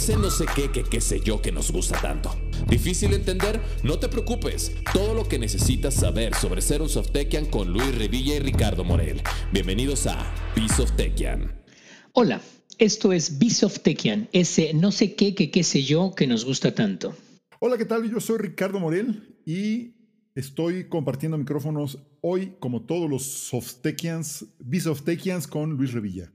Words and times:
Ese 0.00 0.16
no 0.16 0.30
sé 0.30 0.46
qué, 0.54 0.70
que 0.70 0.84
qué 0.84 1.00
sé 1.00 1.18
yo 1.18 1.42
que 1.42 1.50
nos 1.50 1.72
gusta 1.72 2.00
tanto. 2.00 2.30
¿Difícil 2.68 3.12
entender? 3.12 3.60
No 3.82 3.98
te 3.98 4.08
preocupes. 4.08 4.76
Todo 4.92 5.12
lo 5.12 5.26
que 5.26 5.40
necesitas 5.40 5.92
saber 5.92 6.36
sobre 6.36 6.62
ser 6.62 6.82
un 6.82 6.88
Softekian 6.88 7.46
con 7.46 7.72
Luis 7.72 7.98
Revilla 7.98 8.36
y 8.36 8.38
Ricardo 8.38 8.84
Morel. 8.84 9.20
Bienvenidos 9.52 10.06
a 10.06 10.32
Bisoftekian. 10.54 11.60
Hola, 12.12 12.40
esto 12.78 13.12
es 13.12 13.40
Bisoftekian, 13.40 14.28
ese 14.30 14.72
no 14.72 14.92
sé 14.92 15.16
qué, 15.16 15.34
que 15.34 15.50
qué 15.50 15.64
sé 15.64 15.82
yo 15.82 16.14
que 16.14 16.28
nos 16.28 16.44
gusta 16.44 16.72
tanto. 16.72 17.16
Hola, 17.58 17.76
¿qué 17.76 17.84
tal? 17.84 18.08
Yo 18.08 18.20
soy 18.20 18.38
Ricardo 18.38 18.78
Morel 18.78 19.36
y 19.44 19.96
estoy 20.36 20.88
compartiendo 20.88 21.36
micrófonos 21.36 21.98
hoy, 22.20 22.54
como 22.60 22.86
todos 22.86 23.10
los 23.10 23.24
Softekians, 23.24 24.46
Bisoftekians 24.60 25.48
con 25.48 25.72
Luis 25.72 25.92
Revilla. 25.92 26.32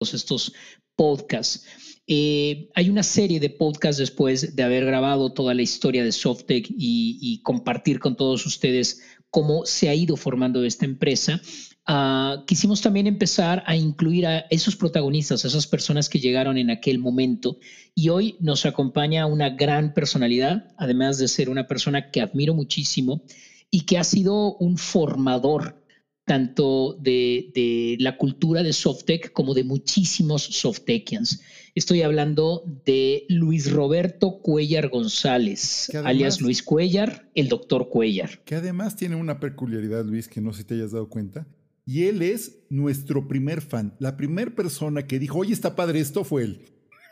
Estos 0.00 0.52
podcasts. 0.96 1.66
Eh, 2.06 2.70
hay 2.74 2.88
una 2.88 3.02
serie 3.02 3.38
de 3.38 3.50
podcasts 3.50 3.98
después 3.98 4.56
de 4.56 4.62
haber 4.62 4.84
grabado 4.84 5.32
toda 5.32 5.54
la 5.54 5.62
historia 5.62 6.02
de 6.02 6.12
Softec 6.12 6.66
y, 6.68 7.40
compartir 7.42 8.00
con 8.00 8.16
todos 8.16 8.46
ustedes 8.46 9.02
cómo 9.30 9.64
se 9.64 9.88
ha 9.88 9.94
ido 9.94 10.16
formando 10.16 10.64
esta 10.64 10.86
empresa. 10.86 11.40
Ah, 11.86 12.44
quisimos 12.46 12.80
también 12.80 13.06
empezar 13.06 13.62
a 13.66 13.76
incluir 13.76 14.26
a 14.26 14.40
esos 14.50 14.74
protagonistas, 14.74 15.44
a 15.44 15.48
esas 15.48 15.66
personas 15.66 16.08
que 16.08 16.18
llegaron 16.18 16.58
en 16.58 16.70
aquel 16.70 16.98
momento. 16.98 17.58
Y 17.94 18.08
hoy 18.08 18.36
nos 18.40 18.66
acompaña 18.66 19.26
una 19.26 19.50
gran 19.50 19.94
personalidad, 19.94 20.74
además 20.78 21.18
de 21.18 21.28
ser 21.28 21.48
una 21.48 21.68
persona 21.68 22.10
que 22.10 22.20
admiro 22.20 22.54
muchísimo 22.54 23.22
y 23.70 23.82
que 23.82 23.98
ha 23.98 24.04
sido 24.04 24.56
un 24.56 24.78
formador 24.78 25.79
tanto 26.24 26.96
de, 27.00 27.96
la 27.98 28.16
cultura 28.16 28.62
de 28.62 28.72
Softec 28.72 29.32
como 29.32 29.54
de 29.54 29.64
muchísimos 29.64 30.42
Softekians. 30.42 31.42
Estoy 31.74 32.02
hablando 32.02 32.62
de 32.84 33.24
Luis 33.28 33.70
Roberto 33.70 34.40
Cuellar 34.42 34.88
González, 34.88 35.90
alias 36.04 36.40
Luis 36.40 36.62
Cuellar, 36.62 37.28
el 37.34 37.48
doctor 37.48 37.88
Cuellar. 37.88 38.42
Que 38.44 38.56
además 38.56 38.96
tiene 38.96 39.16
una 39.16 39.40
peculiaridad, 39.40 40.04
Luis, 40.04 40.28
que 40.28 40.40
no 40.40 40.52
sé 40.52 40.58
si 40.58 40.64
te 40.64 40.74
hayas 40.74 40.92
dado 40.92 41.08
cuenta. 41.08 41.46
Y 41.86 42.04
él 42.04 42.22
es 42.22 42.60
nuestro 42.68 43.26
primer 43.26 43.60
fan. 43.60 43.96
La 43.98 44.16
primera 44.16 44.54
persona 44.54 45.06
que 45.06 45.18
dijo, 45.18 45.38
oye, 45.38 45.52
está 45.52 45.74
padre 45.74 46.00
esto, 46.00 46.24
fue 46.24 46.44
él. 46.44 46.64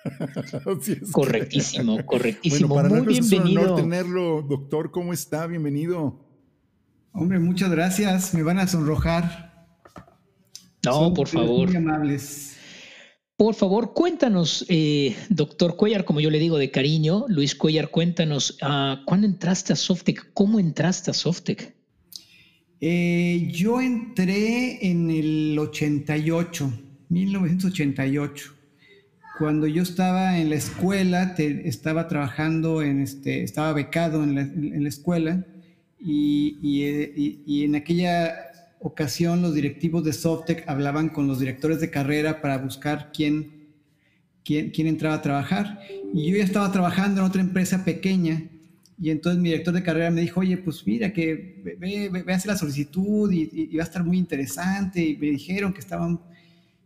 correctísimo, 1.12 2.05
correctísimo. 2.06 2.69
Bueno, 2.69 2.89
para 2.89 3.03
Muy 3.03 3.15
bienvenido. 3.15 3.45
es 3.45 3.50
un 3.50 3.59
honor 3.59 3.81
tenerlo, 3.81 4.43
doctor. 4.43 4.91
¿Cómo 4.91 5.12
está? 5.12 5.47
Bienvenido. 5.47 6.28
Hombre, 7.12 7.39
muchas 7.39 7.70
gracias. 7.70 8.34
Me 8.34 8.42
van 8.42 8.59
a 8.59 8.67
sonrojar. 8.67 9.48
No, 10.84 11.12
por 11.15 11.28
favor. 11.28 11.69
Muy 11.69 11.77
amables. 11.77 12.56
Por 13.37 13.55
favor, 13.55 13.95
cuéntanos, 13.95 14.67
eh, 14.69 15.15
doctor 15.28 15.77
Cuellar, 15.77 16.05
como 16.05 16.20
yo 16.20 16.28
le 16.28 16.41
digo 16.41 16.59
de 16.59 16.73
cariño, 16.73 17.25
Luis 17.28 17.55
Cuellar, 17.55 17.89
cuéntanos, 17.91 18.59
uh, 18.62 19.05
¿cuándo 19.05 19.28
entraste 19.28 19.73
a 19.73 19.77
Softec? 19.77 20.33
¿Cómo 20.34 20.59
entraste 20.59 21.12
a 21.12 21.15
Softec? 21.15 21.73
Eh, 22.81 23.48
yo 23.53 23.81
entré 23.81 24.84
en 24.91 25.09
el 25.11 25.56
88, 25.56 26.72
1988. 27.09 28.55
Cuando 29.39 29.69
yo 29.69 29.84
estaba 29.84 30.41
en 30.41 30.50
la 30.50 30.56
escuela, 30.56 31.37
estaba 31.39 32.09
trabajando 32.09 32.83
en 32.83 33.00
este, 33.03 33.45
estaba 33.45 33.72
becado 33.72 34.25
en 34.25 34.34
la, 34.34 34.41
en 34.41 34.83
la 34.83 34.89
escuela 34.89 35.47
y, 36.00 37.64
en 37.64 37.74
aquella 37.74 38.34
ocasión 38.80 39.42
los 39.42 39.54
directivos 39.54 40.04
de 40.04 40.12
Softec 40.12 40.68
hablaban 40.68 41.08
con 41.08 41.27
los 41.27 41.41
directores 41.41 41.80
de 41.80 41.91
carrera 41.91 42.41
para 42.41 42.58
buscar 42.58 43.10
quién, 43.12 43.68
quién, 44.44 44.70
quién 44.70 44.86
entraba 44.86 45.16
a 45.16 45.22
trabajar. 45.22 45.80
Y 46.14 46.31
yo 46.31 46.37
ya 46.37 46.44
estaba 46.44 46.70
trabajando 46.70 47.20
en 47.20 47.26
otra 47.26 47.41
empresa 47.41 47.84
pequeña 47.84 48.48
y 49.00 49.10
entonces 49.10 49.41
mi 49.41 49.50
director 49.50 49.72
de 49.72 49.82
carrera 49.82 50.10
me 50.10 50.22
dijo, 50.22 50.41
oye, 50.41 50.56
pues 50.56 50.84
mira 50.84 51.12
que 51.12 51.62
ve, 51.78 52.08
ve, 52.10 52.32
a 52.32 52.37
hacer 52.37 52.50
la 52.50 52.58
solicitud 52.58 53.31
y, 53.31 53.76
va 53.76 53.84
a 53.84 53.87
estar 53.87 54.03
muy 54.03 54.19
interesante. 54.19 55.00
Y 55.00 55.16
me 55.16 55.28
dijeron 55.28 55.72
que 55.72 55.81
estaban... 55.81 56.20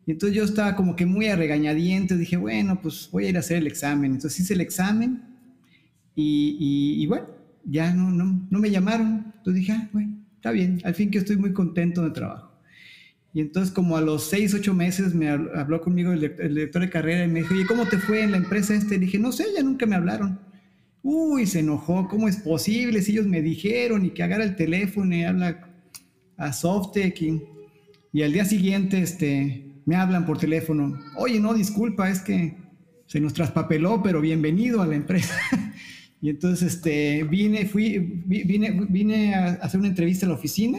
Y 0.04 0.10
entonces 0.10 0.36
yo 0.36 0.44
estaba 0.44 0.76
como 0.76 0.94
que 0.94 1.06
muy 1.06 1.28
a 1.28 1.36
regañadientes. 1.36 2.18
Dije, 2.18 2.36
bueno, 2.36 2.80
pues 2.82 3.08
voy 3.10 3.26
a 3.26 3.28
ir 3.30 3.36
a 3.36 3.40
hacer 3.40 3.58
el 3.58 3.66
examen. 3.66 4.12
Entonces 4.12 4.40
hice 4.40 4.52
el 4.52 4.60
examen 4.60 5.22
y, 6.14 6.98
y 6.98 7.06
bueno, 7.06 7.28
ya 7.64 7.92
no, 7.92 8.10
no, 8.10 8.46
no 8.50 8.58
me 8.58 8.70
llamaron. 8.70 9.32
Entonces 9.36 9.54
dije, 9.54 9.72
ah, 9.72 9.88
bueno, 9.92 10.16
está 10.36 10.50
bien, 10.50 10.80
al 10.84 10.94
fin 10.94 11.10
que 11.10 11.18
estoy 11.18 11.36
muy 11.36 11.52
contento 11.52 12.02
de 12.02 12.10
trabajo. 12.10 12.52
Y 13.34 13.40
entonces 13.40 13.72
como 13.72 13.96
a 13.96 14.02
los 14.02 14.28
seis, 14.28 14.52
ocho 14.52 14.74
meses 14.74 15.14
me 15.14 15.30
habló 15.30 15.80
conmigo 15.80 16.12
el, 16.12 16.20
director 16.20 16.82
de 16.82 16.90
carrera 16.90 17.24
y 17.24 17.28
me 17.28 17.40
dijo, 17.40 17.54
oye, 17.54 17.66
¿cómo 17.66 17.86
te 17.86 17.98
fue 17.98 18.22
en 18.22 18.32
la 18.32 18.36
empresa 18.36 18.74
este? 18.74 18.98
Dije, 18.98 19.18
no 19.18 19.32
sé, 19.32 19.46
ya 19.56 19.62
nunca 19.62 19.86
me 19.86 19.96
hablaron. 19.96 20.38
Uy, 21.02 21.46
se 21.46 21.60
enojó, 21.60 22.08
¿cómo 22.08 22.28
es 22.28 22.36
posible? 22.36 23.00
Si 23.00 23.12
ellos 23.12 23.26
me 23.26 23.40
dijeron 23.40 24.04
y 24.04 24.10
que 24.10 24.22
agarra 24.22 24.44
el 24.44 24.54
teléfono 24.54 25.14
y 25.14 25.24
habla 25.24 25.68
a 26.36 26.52
Softec 26.52 27.22
y, 27.22 27.42
y 28.12 28.22
al 28.22 28.32
día 28.32 28.44
siguiente 28.44 29.00
este, 29.00 29.80
me 29.86 29.96
hablan 29.96 30.26
por 30.26 30.38
teléfono, 30.38 31.00
oye, 31.16 31.40
no, 31.40 31.54
disculpa, 31.54 32.10
es 32.10 32.20
que 32.20 32.56
se 33.06 33.20
nos 33.20 33.32
traspapeló, 33.32 34.02
pero 34.02 34.20
bienvenido 34.20 34.82
a 34.82 34.86
la 34.86 34.94
empresa. 34.94 35.34
Y 36.22 36.30
entonces 36.30 36.74
este, 36.74 37.24
vine, 37.24 37.66
fui, 37.66 37.98
vine, 37.98 38.86
vine 38.88 39.34
a 39.34 39.54
hacer 39.54 39.80
una 39.80 39.88
entrevista 39.88 40.24
en 40.24 40.30
la 40.30 40.38
oficina 40.38 40.78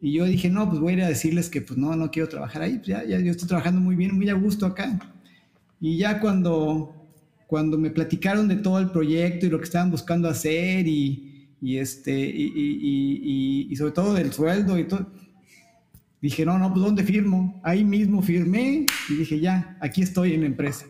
y 0.00 0.12
yo 0.12 0.26
dije, 0.26 0.50
no, 0.50 0.68
pues 0.68 0.80
voy 0.80 0.92
a 0.92 0.96
ir 0.96 1.02
a 1.02 1.08
decirles 1.08 1.48
que 1.48 1.62
pues 1.62 1.78
no, 1.78 1.96
no 1.96 2.10
quiero 2.10 2.28
trabajar 2.28 2.60
ahí, 2.60 2.76
pues 2.76 2.88
ya, 2.88 3.04
ya 3.04 3.18
yo 3.18 3.30
estoy 3.32 3.48
trabajando 3.48 3.80
muy 3.80 3.96
bien, 3.96 4.14
muy 4.14 4.28
a 4.28 4.34
gusto 4.34 4.66
acá. 4.66 4.98
Y 5.80 5.96
ya 5.96 6.20
cuando, 6.20 6.94
cuando 7.46 7.78
me 7.78 7.90
platicaron 7.90 8.48
de 8.48 8.56
todo 8.56 8.78
el 8.78 8.90
proyecto 8.90 9.46
y 9.46 9.48
lo 9.48 9.58
que 9.58 9.64
estaban 9.64 9.90
buscando 9.90 10.28
hacer 10.28 10.86
y, 10.86 11.48
y 11.62 11.78
este, 11.78 12.12
y, 12.12 12.52
y, 12.54 13.68
y, 13.70 13.76
sobre 13.76 13.92
todo 13.92 14.12
del 14.12 14.32
sueldo 14.32 14.78
y 14.78 14.84
todo, 14.84 15.10
dije, 16.20 16.44
no, 16.44 16.58
no, 16.58 16.70
pues 16.70 16.84
¿dónde 16.84 17.02
firmo? 17.02 17.60
Ahí 17.64 17.82
mismo 17.82 18.20
firmé 18.20 18.84
y 19.08 19.14
dije, 19.14 19.40
ya, 19.40 19.78
aquí 19.80 20.02
estoy 20.02 20.34
en 20.34 20.42
la 20.42 20.46
empresa. 20.48 20.84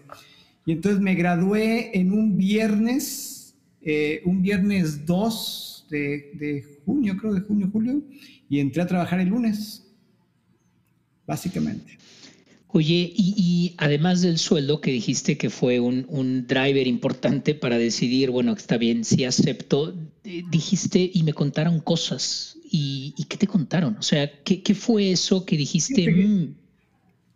Y 0.68 0.72
entonces 0.72 1.00
me 1.00 1.14
gradué 1.14 1.98
en 1.98 2.12
un 2.12 2.36
viernes, 2.36 3.56
eh, 3.80 4.20
un 4.26 4.42
viernes 4.42 5.06
2 5.06 5.86
de, 5.88 6.62
junio, 6.84 7.16
creo 7.16 7.32
de 7.32 7.40
junio, 7.40 7.70
julio, 7.72 8.02
y 8.50 8.60
entré 8.60 8.82
a 8.82 8.86
trabajar 8.86 9.18
el 9.18 9.28
lunes, 9.28 9.90
básicamente. 11.26 11.96
Oye, 12.66 13.10
y, 13.16 13.76
además 13.78 14.20
del 14.20 14.36
sueldo 14.36 14.82
que 14.82 14.90
dijiste 14.90 15.38
que 15.38 15.48
fue 15.48 15.80
un, 15.80 16.46
driver 16.46 16.86
importante 16.86 17.54
para 17.54 17.78
decidir, 17.78 18.30
bueno, 18.30 18.52
está 18.52 18.76
bien, 18.76 19.06
sí 19.06 19.24
acepto, 19.24 19.96
eh, 20.24 20.42
dijiste 20.50 21.10
y 21.14 21.22
me 21.22 21.32
contaron 21.32 21.80
cosas. 21.80 22.58
¿Y, 22.70 23.14
qué 23.26 23.38
te 23.38 23.46
contaron? 23.46 23.96
O 23.96 24.02
sea, 24.02 24.30
¿qué, 24.42 24.74
fue 24.74 25.12
eso 25.12 25.46
que 25.46 25.56
dijiste? 25.56 26.54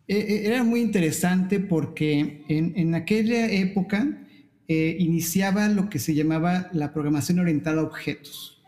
Mm"? 0.07 0.11
Eh, 0.11 0.17
eh, 0.17 0.47
era 0.47 0.63
muy 0.63 0.81
interesante 0.81 1.59
porque 1.59 2.43
en, 2.47 2.95
aquella 2.95 3.49
época 3.51 4.25
eh, 4.67 4.95
iniciaba 4.99 5.67
lo 5.69 5.89
que 5.89 5.99
se 5.99 6.13
llamaba 6.15 6.69
la 6.73 6.93
programación 6.93 7.39
orientada 7.39 7.81
a 7.81 7.85
objetos. 7.85 8.61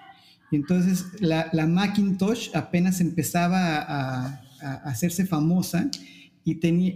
Y 0.51 0.57
entonces 0.57 1.05
la, 1.19 1.49
Macintosh 1.67 2.49
apenas 2.53 3.01
empezaba 3.01 3.77
a, 3.79 4.41
hacerse 4.85 5.25
famosa 5.27 5.91
y, 6.43 6.55
tenía, 6.55 6.95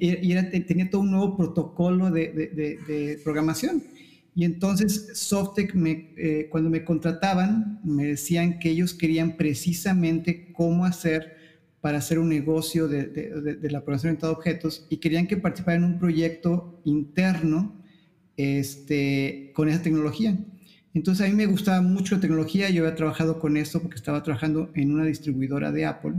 tenía 0.65 0.89
todo 0.89 1.01
un 1.01 1.11
nuevo 1.11 1.37
protocolo 1.37 2.09
de, 2.09 3.19
programación. 3.23 3.83
Y 4.33 4.45
entonces 4.45 5.11
Softec, 5.13 5.75
me, 5.75 6.47
cuando 6.49 6.69
me 6.69 6.83
contrataban, 6.83 7.79
me 7.83 8.05
decían 8.05 8.59
que 8.59 8.71
ellos 8.71 8.93
querían 8.93 9.35
precisamente 9.37 10.51
cómo 10.53 10.85
hacer 10.85 11.38
para 11.81 11.99
hacer 11.99 12.19
un 12.19 12.29
negocio 12.29 12.87
de, 12.87 13.05
de, 13.05 13.69
la 13.69 13.79
programación 13.79 14.11
orientada 14.11 14.33
objetos 14.33 14.85
y 14.89 14.97
querían 14.97 15.27
que 15.27 15.37
participara 15.37 15.77
en 15.77 15.85
un 15.85 15.99
proyecto 15.99 16.81
interno 16.83 17.81
este, 18.35 19.51
con 19.55 19.69
esa 19.69 19.81
tecnología. 19.81 20.37
Entonces 20.93 21.25
a 21.25 21.29
mí 21.29 21.35
me 21.35 21.45
gustaba 21.45 21.81
mucho 21.81 22.15
la 22.15 22.21
tecnología, 22.21 22.69
yo 22.69 22.83
había 22.83 22.95
trabajado 22.95 23.39
con 23.39 23.55
esto 23.55 23.81
porque 23.81 23.95
estaba 23.95 24.23
trabajando 24.23 24.71
en 24.73 24.91
una 24.91 25.05
distribuidora 25.05 25.71
de 25.71 25.85
Apple 25.85 26.15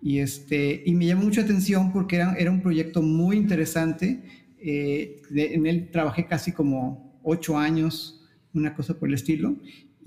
y, 0.00 0.18
este, 0.18 0.82
y 0.84 0.94
me 0.94 1.06
llamó 1.06 1.24
mucha 1.24 1.42
atención 1.42 1.92
porque 1.92 2.16
era, 2.16 2.34
era 2.34 2.50
un 2.50 2.62
proyecto 2.62 3.02
muy 3.02 3.36
interesante. 3.36 4.22
Eh, 4.60 5.22
en 5.34 5.66
él 5.66 5.90
trabajé 5.92 6.26
casi 6.26 6.52
como 6.52 7.20
ocho 7.22 7.58
años, 7.58 8.26
una 8.54 8.74
cosa 8.74 8.98
por 8.98 9.08
el 9.08 9.14
estilo, 9.14 9.56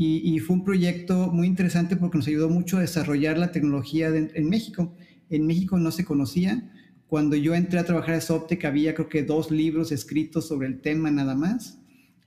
y, 0.03 0.39
fue 0.39 0.55
un 0.55 0.63
proyecto 0.63 1.31
muy 1.31 1.45
interesante 1.45 1.95
porque 1.95 2.17
nos 2.17 2.27
ayudó 2.27 2.49
mucho 2.49 2.77
a 2.77 2.81
desarrollar 2.81 3.37
la 3.37 3.51
tecnología 3.51 4.07
en 4.07 4.49
México. 4.49 4.95
En 5.29 5.45
México 5.45 5.77
no 5.77 5.91
se 5.91 6.05
conocía. 6.05 6.71
Cuando 7.05 7.35
yo 7.35 7.53
entré 7.53 7.77
a 7.77 7.83
trabajar 7.83 8.15
en 8.15 8.21
Soptec 8.21 8.63
había 8.65 8.95
creo 8.95 9.09
que 9.09 9.21
dos 9.21 9.51
libros 9.51 9.91
escritos 9.91 10.47
sobre 10.47 10.67
el 10.67 10.81
tema 10.81 11.11
nada 11.11 11.35
más. 11.35 11.77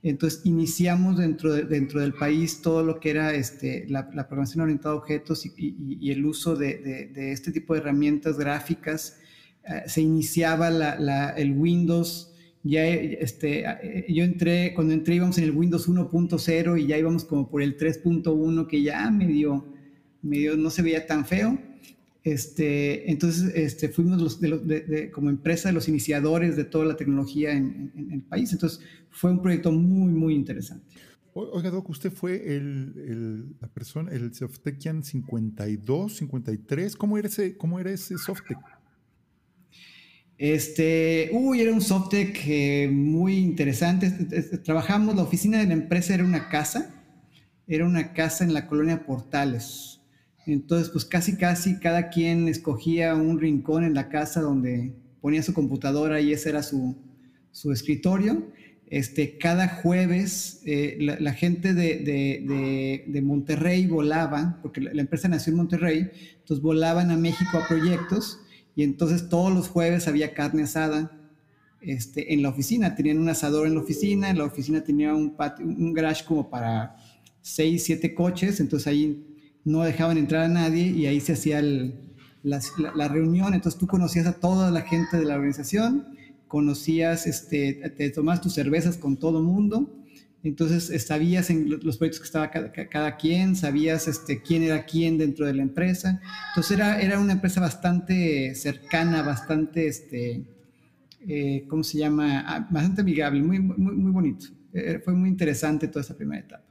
Entonces 0.03 0.41
iniciamos 0.45 1.17
dentro, 1.17 1.51
dentro 1.53 1.99
del 1.99 2.13
país 2.13 2.61
todo 2.61 2.83
lo 2.83 2.99
que 2.99 3.09
era 3.09 3.33
este, 3.33 3.87
la, 3.89 4.07
programación 4.07 4.61
orientada 4.61 4.93
a 4.93 4.97
objetos 4.99 5.43
y, 5.57 6.11
el 6.11 6.23
uso 6.23 6.55
de, 6.55 7.11
este 7.15 7.51
tipo 7.51 7.73
de 7.73 7.79
herramientas 7.79 8.37
gráficas. 8.37 9.17
Eh, 9.67 9.81
se 9.87 10.01
iniciaba 10.01 10.67
el 11.35 11.57
Windows, 11.57 12.34
ya 12.67 12.83
este, 12.87 13.63
eh, 13.63 14.05
yo 14.09 14.23
entré, 14.23 14.73
cuando 14.73 14.91
entré 14.91 15.15
íbamos 15.15 15.37
en 15.37 15.43
el 15.43 15.51
Windows 15.51 15.87
1.0 15.87 16.81
y 16.81 16.87
ya 16.87 16.97
íbamos 16.97 17.23
como 17.23 17.47
por 17.47 17.61
el 17.61 17.77
3.1 17.77 18.65
que 18.65 18.81
ya 18.81 19.11
medio, 19.11 19.67
medio 20.23 20.57
no 20.57 20.71
se 20.71 20.81
veía 20.81 21.05
tan 21.05 21.25
feo. 21.25 21.59
Este, 22.23 23.11
entonces 23.11 23.53
este, 23.53 23.89
fuimos 23.89 24.19
los, 24.19 24.39
como 25.13 25.29
empresa 25.29 25.69
de 25.69 25.73
los 25.73 25.87
iniciadores 25.87 26.55
de 26.55 26.63
toda 26.63 26.85
la 26.85 26.97
tecnología 26.97 27.51
en, 27.51 27.91
el 28.11 28.23
país. 28.23 28.51
Entonces 28.51 28.79
fue 29.11 29.29
un 29.29 29.43
proyecto 29.43 29.71
muy, 29.71 30.11
muy 30.11 30.33
interesante. 30.33 30.87
Oiga, 31.35 31.69
Doc, 31.69 31.87
usted 31.89 32.11
fue 32.11 32.55
el, 32.55 33.55
la 33.61 33.67
persona, 33.67 34.09
el 34.11 34.33
Softekian 34.33 35.03
52, 35.03 36.15
53. 36.15 36.95
¿Cómo 36.95 37.19
era 37.19 37.27
ese, 37.27 37.57
cómo 37.57 37.79
era 37.79 37.91
ese 37.91 38.17
Softec? 38.17 38.57
Este, 40.37 41.29
uy, 41.33 41.61
era 41.61 41.73
un 41.73 41.81
Softec 41.81 42.37
eh, 42.47 42.89
muy 42.91 43.37
interesante. 43.37 44.09
Trabajamos, 44.63 45.15
la 45.15 45.23
oficina 45.23 45.59
de 45.59 45.67
la 45.67 45.73
empresa 45.73 46.13
era 46.13 46.23
una 46.23 46.49
casa, 46.49 47.03
era 47.67 47.85
una 47.85 48.13
casa 48.13 48.43
en 48.43 48.53
la 48.53 48.67
colonia 48.67 49.05
Portales 49.05 49.95
entonces, 50.45 50.89
pues 50.89 51.05
casi, 51.05 51.37
casi 51.37 51.79
cada 51.79 52.09
quien 52.09 52.47
escogía 52.47 53.15
un 53.15 53.39
rincón 53.39 53.83
en 53.83 53.95
la 53.95 54.09
casa 54.09 54.41
donde 54.41 54.93
ponía 55.21 55.41
su 55.41 55.53
computadora 55.53 56.21
y 56.21 56.33
ese 56.33 56.49
era 56.49 56.61
su, 56.61 56.95
escritorio. 57.71 58.51
Este, 58.87 59.39
cada 59.39 59.67
jueves 59.67 60.61
eh, 60.65 60.97
la, 60.99 61.33
gente 61.33 61.73
de, 61.73 63.21
Monterrey 63.23 63.87
volaba, 63.87 64.59
porque 64.61 64.81
la, 64.81 65.01
empresa 65.01 65.27
nació 65.27 65.51
en 65.51 65.57
Monterrey, 65.57 66.11
entonces 66.39 66.61
volaban 66.61 67.09
a 67.09 67.17
México 67.17 67.57
a 67.57 67.67
proyectos 67.67 68.39
y 68.75 68.83
entonces 68.83 69.29
todos 69.29 69.53
los 69.53 69.69
jueves 69.69 70.07
había 70.07 70.33
carne 70.33 70.63
asada 70.63 71.11
este, 71.81 72.33
en 72.33 72.41
la 72.41 72.49
oficina. 72.49 72.95
Tenían 72.95 73.19
un 73.19 73.29
asador 73.29 73.67
en 73.67 73.75
la 73.75 73.81
oficina, 73.81 74.29
en 74.29 74.37
la 74.37 74.43
oficina 74.45 74.83
tenía 74.83 75.13
un, 75.13 75.35
un 75.59 75.93
garage 75.93 76.25
como 76.25 76.49
para 76.49 76.95
seis, 77.41 77.83
siete 77.83 78.13
coches, 78.13 78.59
entonces 78.59 78.87
ahí 78.87 79.35
no 79.63 79.83
dejaban 79.83 80.17
entrar 80.17 80.43
a 80.43 80.47
nadie 80.47 80.87
y 80.87 81.05
ahí 81.05 81.19
se 81.19 81.33
hacía 81.33 81.61
la, 82.43 83.07
reunión. 83.07 83.53
Entonces 83.53 83.79
tú 83.79 83.87
conocías 83.87 84.27
a 84.27 84.39
toda 84.39 84.71
la 84.71 84.81
gente 84.81 85.17
de 85.17 85.25
la 85.25 85.35
organización, 85.35 86.07
conocías, 86.47 87.27
este, 87.27 87.73
te 87.95 88.09
tomabas 88.09 88.41
tus 88.41 88.53
cervezas 88.53 88.97
con 88.97 89.17
todo 89.17 89.39
el 89.39 89.45
mundo. 89.45 90.04
Entonces 90.45 91.03
sabías 91.03 91.49
en 91.49 91.79
los 91.81 91.97
proyectos 91.97 92.19
que 92.19 92.25
estaba 92.25 92.51
cada, 92.51 93.17
quien, 93.17 93.55
sabías 93.55 94.07
este, 94.07 94.43
quién 94.43 94.61
era 94.61 94.85
quién 94.85 95.17
dentro 95.17 95.47
de 95.47 95.55
la 95.55 95.63
empresa. 95.63 96.21
Entonces 96.49 96.77
era, 96.77 97.01
era 97.01 97.19
una 97.19 97.33
empresa 97.33 97.59
bastante 97.59 98.53
cercana, 98.53 99.23
bastante, 99.23 99.87
este, 99.87 100.45
eh, 101.27 101.65
¿cómo 101.67 101.83
se 101.83 101.97
llama? 101.97 102.45
Ah, 102.47 102.67
bastante 102.69 103.01
amigable, 103.01 103.41
muy, 103.41 103.59
muy, 103.59 104.11
bonito. 104.11 104.45
Eh, 104.71 105.01
fue 105.03 105.13
muy 105.13 105.29
interesante 105.29 105.87
toda 105.87 106.01
esa 106.01 106.15
primera 106.15 106.41
etapa. 106.41 106.63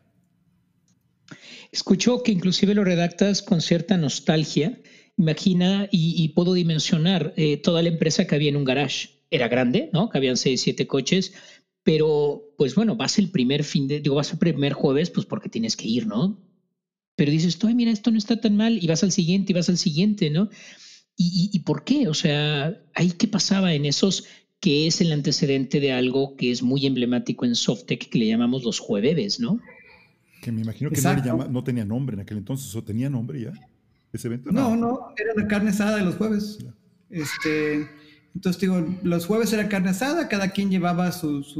Escucho 1.72 2.22
que 2.22 2.30
inclusive 2.30 2.74
lo 2.74 2.84
redactas 2.84 3.42
con 3.42 3.60
cierta 3.60 3.96
nostalgia. 3.96 4.78
Imagina 5.16 5.88
y, 5.90 6.28
puedo 6.28 6.54
dimensionar 6.54 7.34
eh, 7.36 7.56
toda 7.56 7.82
la 7.82 7.88
empresa 7.88 8.24
que 8.28 8.36
había 8.36 8.50
en 8.50 8.56
un 8.56 8.64
garage. 8.64 9.10
Era 9.30 9.48
grande, 9.48 9.90
¿no? 9.92 10.10
Que 10.10 10.18
habían 10.18 10.36
seis, 10.36 10.60
siete 10.60 10.86
coches, 10.86 11.32
pero 11.84 12.54
pues 12.58 12.74
bueno, 12.74 12.96
vas 12.96 13.18
el 13.18 13.30
primer 13.30 13.62
fin 13.62 13.86
de, 13.86 14.00
digo, 14.00 14.16
vas 14.16 14.32
el 14.32 14.38
primer 14.38 14.72
jueves, 14.72 15.10
pues 15.10 15.26
porque 15.26 15.48
tienes 15.48 15.76
que 15.76 15.86
ir, 15.86 16.06
¿no? 16.06 16.40
Pero 17.14 17.30
dices, 17.30 17.58
tú, 17.58 17.68
mira, 17.68 17.92
esto 17.92 18.10
no 18.10 18.18
está 18.18 18.40
tan 18.40 18.56
mal, 18.56 18.82
y 18.82 18.86
vas 18.88 19.04
al 19.04 19.12
siguiente, 19.12 19.52
y 19.52 19.54
vas 19.54 19.68
al 19.68 19.78
siguiente, 19.78 20.30
¿no? 20.30 20.48
¿Y, 21.16 21.50
y, 21.52 21.58
por 21.60 21.84
qué? 21.84 22.08
O 22.08 22.14
sea, 22.14 22.76
¿ahí 22.94 23.12
qué 23.12 23.28
pasaba 23.28 23.72
en 23.74 23.84
esos 23.84 24.24
que 24.58 24.86
es 24.86 25.00
el 25.00 25.12
antecedente 25.12 25.78
de 25.78 25.92
algo 25.92 26.36
que 26.36 26.50
es 26.50 26.62
muy 26.62 26.86
emblemático 26.86 27.44
en 27.44 27.54
Softec 27.54 28.08
que 28.08 28.18
le 28.18 28.26
llamamos 28.26 28.64
los 28.64 28.78
jueves, 28.80 29.38
¿no? 29.38 29.60
Que 30.40 30.50
me 30.50 30.62
imagino 30.62 30.90
que 30.90 31.00
no, 31.02 31.62
tenía 31.62 31.84
nombre 31.84 32.14
en 32.14 32.20
aquel 32.20 32.38
entonces, 32.38 32.74
¿o 32.74 32.82
tenía 32.82 33.10
nombre 33.10 33.42
ya? 33.42 33.52
Ese 34.12 34.28
evento. 34.28 34.50
No, 34.50 34.74
no, 34.74 35.12
era 35.16 35.34
la 35.36 35.46
carne 35.46 35.70
asada 35.70 35.98
de 35.98 36.04
los 36.04 36.16
jueves. 36.16 36.58
Este, 37.10 37.86
entonces, 38.34 38.60
digo, 38.60 38.84
los 39.02 39.26
jueves 39.26 39.52
era 39.52 39.68
carne 39.68 39.90
asada, 39.90 40.28
cada 40.28 40.50
quien 40.50 40.68
llevaba 40.68 41.12
sus, 41.12 41.56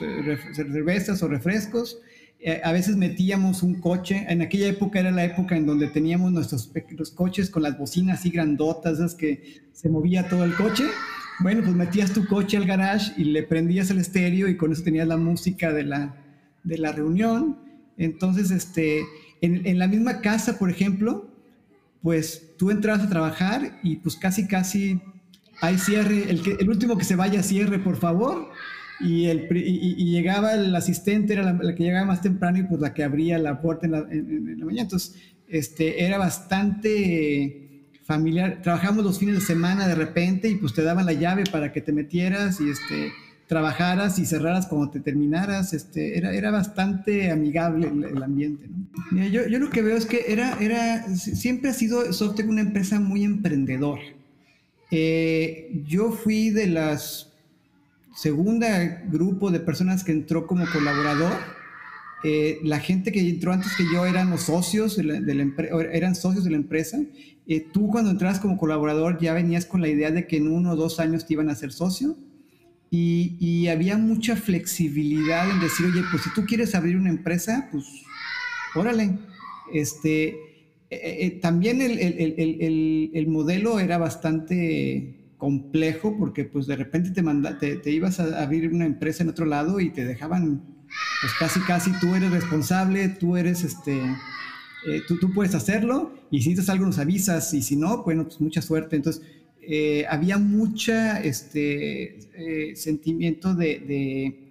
eh, 0.00 0.38
cervezas 0.54 1.22
o 1.22 1.28
refrescos. 1.28 1.98
Eh, 2.40 2.60
a 2.64 2.72
veces 2.72 2.96
metíamos 2.96 3.62
un 3.62 3.80
coche. 3.80 4.24
En 4.28 4.40
aquella 4.40 4.66
época 4.68 5.00
era 5.00 5.10
la 5.10 5.24
época 5.24 5.56
en 5.56 5.66
donde 5.66 5.88
teníamos 5.88 6.32
nuestros 6.32 6.72
los 6.96 7.10
coches 7.10 7.50
con 7.50 7.62
las 7.62 7.76
bocinas 7.76 8.20
así 8.20 8.30
grandotas, 8.30 8.94
esas 8.94 9.14
que 9.14 9.62
se 9.72 9.90
movía 9.90 10.26
todo 10.28 10.44
el 10.44 10.54
coche. 10.54 10.84
Bueno, 11.40 11.62
pues 11.62 11.74
metías 11.74 12.12
tu 12.12 12.26
coche 12.26 12.56
al 12.56 12.64
garage 12.64 13.12
y 13.18 13.24
le 13.24 13.42
prendías 13.42 13.90
el 13.90 13.98
estéreo 13.98 14.48
y 14.48 14.56
con 14.56 14.72
eso 14.72 14.84
tenías 14.84 15.06
la 15.06 15.18
música 15.18 15.72
de 15.72 15.84
la, 15.84 16.92
reunión. 16.92 17.58
Entonces, 17.98 18.50
este, 18.50 19.04
en, 19.42 19.78
la 19.78 19.86
misma 19.86 20.20
casa, 20.22 20.58
por 20.58 20.70
ejemplo, 20.70 21.30
pues 22.02 22.52
tú 22.56 22.70
entras 22.70 23.02
a 23.02 23.08
trabajar 23.08 23.80
y 23.82 23.96
pues 23.96 24.16
casi, 24.16 24.46
casi 24.46 25.00
hay 25.60 25.78
cierre, 25.78 26.30
el, 26.30 26.68
último 26.68 26.96
que 26.96 27.04
se 27.04 27.16
vaya 27.16 27.42
cierre, 27.42 27.78
por 27.78 27.96
favor. 27.96 28.50
Y, 29.00 29.26
el, 29.26 29.48
y, 29.50 30.10
llegaba 30.12 30.54
el 30.54 30.74
asistente, 30.74 31.32
era 31.32 31.52
la, 31.52 31.74
que 31.74 31.82
llegaba 31.82 32.06
más 32.06 32.20
temprano 32.20 32.58
y 32.58 32.62
pues 32.62 32.80
la 32.80 32.94
que 32.94 33.02
abría 33.02 33.38
la 33.38 33.60
puerta 33.60 33.86
en 33.86 33.92
la, 33.92 34.02
mañana. 34.02 34.82
Entonces, 34.82 35.16
este, 35.48 36.04
era 36.04 36.18
bastante 36.18 37.88
familiar. 38.04 38.60
Trabajamos 38.62 39.04
los 39.04 39.18
fines 39.18 39.34
de 39.34 39.40
semana 39.40 39.88
de 39.88 39.94
repente 39.94 40.48
y 40.48 40.56
pues 40.56 40.74
te 40.74 40.82
daban 40.82 41.06
la 41.06 41.12
llave 41.12 41.44
para 41.50 41.72
que 41.72 41.80
te 41.80 41.92
metieras 41.92 42.60
y 42.60 42.70
este 42.70 43.12
trabajaras 43.46 44.18
y 44.18 44.26
cerraras 44.26 44.66
cuando 44.66 44.90
te 44.90 45.00
terminaras, 45.00 45.74
este, 45.74 46.16
era, 46.16 46.32
era 46.32 46.50
bastante 46.50 47.30
amigable 47.30 47.88
el, 47.88 48.22
ambiente. 48.22 48.66
yo, 49.12 49.46
yo, 49.46 49.58
lo 49.58 49.70
que 49.70 49.82
veo 49.82 49.96
es 49.96 50.06
que 50.06 50.24
era, 50.28 50.56
era, 50.60 51.06
siempre 51.14 51.70
ha 51.70 51.74
sido 51.74 52.12
Softec 52.12 52.48
una 52.48 52.62
empresa 52.62 53.00
muy 53.00 53.22
emprendedora. 53.22 54.02
Eh, 54.96 55.82
yo 55.88 56.12
fui 56.12 56.50
de 56.50 56.68
las 56.68 57.32
segunda 58.14 59.02
grupo 59.08 59.50
de 59.50 59.58
personas 59.58 60.04
que 60.04 60.12
entró 60.12 60.46
como 60.46 60.66
colaborador. 60.70 61.32
Eh, 62.22 62.60
la 62.62 62.78
gente 62.78 63.10
que 63.10 63.28
entró 63.28 63.52
antes 63.52 63.72
que 63.76 63.82
yo 63.92 64.06
eran 64.06 64.30
los 64.30 64.42
socios 64.42 64.96
de 64.96 65.02
la, 65.02 65.52
eran 65.92 66.14
socios 66.14 66.44
de 66.44 66.50
la 66.50 66.58
empresa. 66.58 67.00
Eh, 67.48 67.66
tú 67.72 67.88
cuando 67.88 68.12
entras 68.12 68.38
como 68.38 68.56
colaborador 68.56 69.18
ya 69.18 69.34
venías 69.34 69.66
con 69.66 69.80
la 69.80 69.88
idea 69.88 70.12
de 70.12 70.28
que 70.28 70.36
en 70.36 70.46
uno 70.46 70.70
o 70.70 70.76
dos 70.76 71.00
años 71.00 71.26
te 71.26 71.32
iban 71.32 71.50
a 71.50 71.56
ser 71.56 71.72
socio 71.72 72.16
y, 72.88 73.66
había 73.66 73.98
mucha 73.98 74.36
flexibilidad 74.36 75.50
en 75.50 75.58
decir, 75.58 75.86
oye, 75.86 76.02
pues 76.12 76.22
si 76.22 76.32
tú 76.34 76.46
quieres 76.46 76.76
abrir 76.76 76.96
una 76.96 77.10
empresa, 77.10 77.68
pues 77.72 77.84
órale. 78.76 79.18
Este, 79.72 80.53
eh, 81.02 81.26
eh, 81.26 81.30
también 81.40 81.80
el, 81.80 81.98
el, 81.98 83.10
el, 83.12 83.26
modelo 83.28 83.80
era 83.80 83.98
bastante 83.98 85.32
complejo 85.38 86.16
porque 86.18 86.44
pues 86.44 86.66
de 86.66 86.76
repente 86.76 87.10
te, 87.10 87.22
manda, 87.22 87.58
te, 87.58 87.90
ibas 87.90 88.20
a 88.20 88.42
abrir 88.42 88.72
una 88.72 88.86
empresa 88.86 89.22
en 89.22 89.30
otro 89.30 89.46
lado 89.46 89.80
y 89.80 89.90
te 89.90 90.04
dejaban, 90.04 90.62
pues 91.20 91.32
casi 91.38 91.60
casi 91.60 91.92
tú 92.00 92.14
eres 92.14 92.30
responsable, 92.30 93.08
tú 93.08 93.36
eres 93.36 93.64
este... 93.64 94.00
Eh, 94.86 95.00
tú, 95.08 95.18
tú, 95.18 95.32
puedes 95.32 95.54
hacerlo 95.54 96.12
y 96.30 96.42
si 96.42 96.50
necesitas 96.50 96.74
algo 96.74 96.84
nos 96.84 96.98
avisas 96.98 97.54
y 97.54 97.62
si 97.62 97.74
no, 97.74 98.02
bueno, 98.04 98.24
pues 98.24 98.38
mucha 98.42 98.60
suerte. 98.60 98.96
Entonces, 98.96 99.22
había 100.10 100.36
mucha 100.36 101.22
este, 101.22 102.74
sentimiento 102.76 103.54
de, 103.54 104.43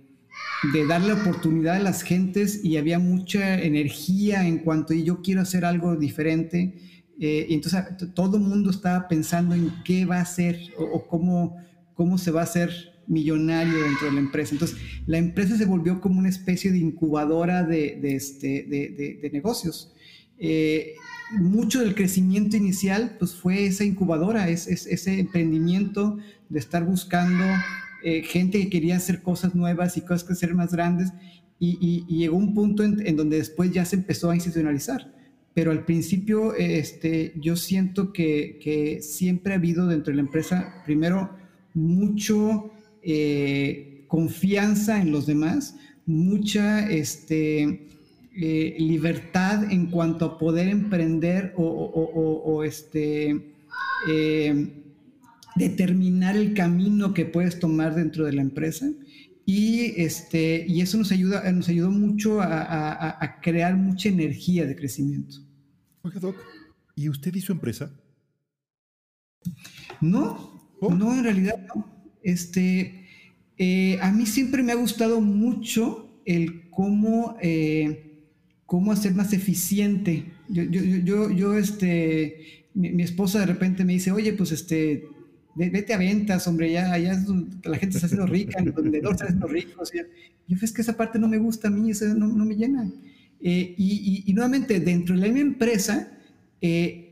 darle 0.87 1.13
oportunidad 1.13 1.75
a 1.75 1.79
las 1.79 2.01
gentes 2.01 2.63
y 2.63 2.77
había 2.77 2.99
mucha 2.99 3.61
energía 3.61 4.47
en 4.47 4.59
cuanto 4.59 4.93
a 4.93 4.97
yo 4.97 5.21
quiero 5.21 5.41
hacer 5.41 5.65
algo 5.65 5.95
diferente. 5.95 6.77
Eh, 7.19 7.45
y 7.49 7.53
entonces 7.53 7.83
todo 8.13 8.37
el 8.37 8.43
mundo 8.43 8.69
estaba 8.69 9.07
pensando 9.07 9.55
en 9.55 9.71
qué 9.83 10.05
va 10.05 10.17
a 10.17 10.21
hacer 10.21 10.59
o, 10.77 11.05
cómo, 11.07 11.57
cómo 11.93 12.17
se 12.17 12.31
va 12.31 12.41
a 12.41 12.45
hacer 12.45 12.71
millonario 13.07 13.83
dentro 13.83 14.07
de 14.07 14.13
la 14.13 14.19
empresa. 14.19 14.55
Entonces, 14.55 14.77
la 15.05 15.17
empresa 15.17 15.57
se 15.57 15.65
volvió 15.65 15.99
como 16.01 16.19
una 16.19 16.29
especie 16.29 16.71
de 16.71 16.79
incubadora 16.79 17.63
de, 17.63 17.99
de, 18.01 18.15
este, 18.15 18.63
de, 18.63 19.19
de 19.21 19.29
negocios 19.31 19.93
mucho 21.33 21.79
del 21.79 21.95
crecimiento 21.95 22.57
inicial 22.57 23.15
pues 23.17 23.33
fue 23.33 23.65
esa 23.65 23.83
incubadora, 23.83 24.49
es, 24.49 24.67
ese 24.67 25.19
emprendimiento 25.19 26.17
de 26.49 26.59
estar 26.59 26.85
buscando 26.85 27.43
eh, 28.03 28.23
gente 28.23 28.59
que 28.59 28.69
quería 28.69 28.97
hacer 28.97 29.21
cosas 29.21 29.55
nuevas 29.55 29.97
y 29.97 30.01
cosas 30.01 30.23
que 30.23 30.35
ser 30.35 30.53
más 30.53 30.71
grandes 30.71 31.11
y, 31.59 32.05
llegó 32.07 32.35
un 32.35 32.53
punto 32.53 32.83
en, 32.83 33.15
donde 33.15 33.37
después 33.37 33.71
ya 33.71 33.85
se 33.85 33.95
empezó 33.95 34.29
a 34.29 34.35
institucionalizar. 34.35 35.13
Pero 35.53 35.71
al 35.71 35.85
principio 35.85 36.55
este, 36.55 37.33
yo 37.39 37.55
siento 37.55 38.11
que, 38.11 38.99
siempre 39.01 39.53
ha 39.53 39.57
habido 39.57 39.87
dentro 39.87 40.11
de 40.11 40.15
la 40.15 40.23
empresa, 40.23 40.83
primero, 40.85 41.29
mucho 41.73 42.71
eh, 43.01 44.03
confianza 44.07 45.01
en 45.01 45.11
los 45.11 45.25
demás, 45.25 45.77
mucha 46.05 46.89
este, 46.89 47.87
eh, 48.35 48.75
libertad 48.79 49.71
en 49.71 49.87
cuanto 49.87 50.25
a 50.25 50.37
poder 50.37 50.67
emprender 50.67 51.53
o, 51.55 52.63
este, 52.63 53.53
determinar 55.55 56.35
el 56.35 56.53
camino 56.53 57.13
que 57.13 57.25
puedes 57.25 57.59
tomar 57.59 57.95
dentro 57.95 58.25
de 58.25 58.33
la 58.33 58.41
empresa. 58.41 58.89
Y, 59.45 60.01
este, 60.01 60.65
y 60.67 60.81
eso 60.81 60.97
nos, 60.97 61.11
ayuda, 61.11 61.51
nos 61.51 61.67
ayudó 61.67 61.91
mucho 61.91 62.39
a, 62.41 63.39
crear 63.41 63.75
mucha 63.75 64.09
energía 64.09 64.65
de 64.65 64.75
crecimiento. 64.75 65.37
Oiga, 66.01 66.19
Doc, 66.19 66.37
¿y 66.95 67.09
usted 67.09 67.33
y 67.35 67.41
su 67.41 67.51
empresa? 67.51 67.91
No, 69.99 70.61
¿Oh? 70.79 70.93
no, 70.93 71.13
en 71.13 71.23
realidad 71.23 71.65
no. 71.75 71.85
Este, 72.23 73.05
eh, 73.57 73.99
a 74.01 74.11
mí 74.11 74.25
siempre 74.25 74.63
me 74.63 74.71
ha 74.71 74.75
gustado 74.75 75.19
mucho 75.19 76.21
el 76.25 76.69
cómo, 76.69 77.37
eh, 77.41 78.23
cómo 78.65 78.91
hacer 78.91 79.13
más 79.13 79.33
eficiente. 79.33 80.31
Yo, 80.47 80.63
yo, 80.63 80.81
yo, 80.81 81.31
yo 81.31 81.57
este, 81.57 82.63
mi, 82.73 83.03
esposa 83.03 83.39
de 83.39 83.45
repente 83.45 83.85
me 83.85 83.93
dice, 83.93 84.11
oye, 84.11 84.33
pues 84.33 84.51
este, 84.51 85.07
vete 85.55 85.93
a 85.93 85.97
ventas, 85.97 86.47
hombre, 86.47 86.71
ya, 86.71 86.91
allá 86.91 87.13
la 87.63 87.77
gente 87.77 87.95
está 87.97 88.07
haciendo 88.07 88.25
rica, 88.25 88.59
el 88.59 88.71
vendedor 88.71 89.11
está 89.11 89.25
haciendo 89.25 89.47
rico. 89.47 89.81
O 89.81 89.85
sea, 89.85 90.03
yo 90.47 90.57
es 90.61 90.71
que 90.71 90.81
esa 90.81 90.97
parte 90.97 91.19
no 91.19 91.27
me 91.27 91.37
gusta 91.37 91.67
a 91.67 91.71
mí, 91.71 91.91
eso 91.91 92.05
no, 92.13 92.27
no 92.27 92.45
me 92.45 92.55
llena. 92.55 92.91
Eh, 93.41 93.75
y, 93.77 94.23
y, 94.25 94.33
nuevamente, 94.33 94.79
dentro 94.79 95.15
de 95.15 95.21
la 95.21 95.27
misma 95.27 95.41
empresa, 95.41 96.17
eh, 96.61 97.03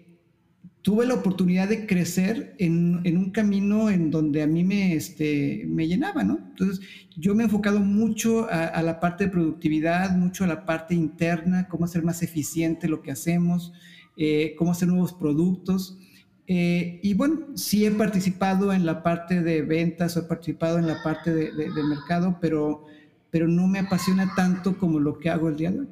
tuve 0.81 1.05
la 1.05 1.13
oportunidad 1.13 1.69
de 1.69 1.85
crecer 1.85 2.55
en, 2.57 3.01
en, 3.03 3.17
un 3.17 3.31
camino 3.31 3.89
en 3.89 4.09
donde 4.09 4.41
a 4.41 4.47
mí 4.47 4.63
me, 4.63 4.95
este, 4.95 5.65
me 5.67 5.87
llenaba, 5.87 6.23
¿no? 6.23 6.39
Entonces, 6.49 6.79
yo 7.17 7.35
me 7.35 7.43
he 7.43 7.45
enfocado 7.45 7.79
mucho 7.81 8.47
a, 8.49 8.65
a, 8.65 8.81
la 8.81 8.99
parte 8.99 9.25
de 9.25 9.29
productividad, 9.29 10.15
mucho 10.15 10.43
a 10.43 10.47
la 10.47 10.65
parte 10.65 10.95
interna, 10.95 11.67
cómo 11.67 11.85
hacer 11.85 12.03
más 12.03 12.23
eficiente 12.23 12.87
lo 12.87 13.01
que 13.01 13.11
hacemos, 13.11 13.73
eh, 14.17 14.55
cómo 14.57 14.71
hacer 14.71 14.87
nuevos 14.87 15.13
productos. 15.13 15.99
Eh, 16.47 16.99
y 17.01 17.13
bueno, 17.13 17.55
sí 17.55 17.85
he 17.85 17.91
participado 17.91 18.73
en 18.73 18.85
la 18.85 19.03
parte 19.03 19.41
de 19.41 19.61
ventas, 19.61 20.17
he 20.17 20.23
participado 20.23 20.79
en 20.79 20.87
la 20.87 21.01
parte 21.03 21.33
de, 21.33 21.69
mercado, 21.83 22.37
pero, 22.41 22.85
pero 23.29 23.47
no 23.47 23.67
me 23.67 23.79
apasiona 23.79 24.33
tanto 24.35 24.77
como 24.77 24.99
lo 24.99 25.19
que 25.19 25.29
hago 25.29 25.49
el 25.49 25.55
día 25.55 25.71
de 25.71 25.79
hoy. 25.81 25.87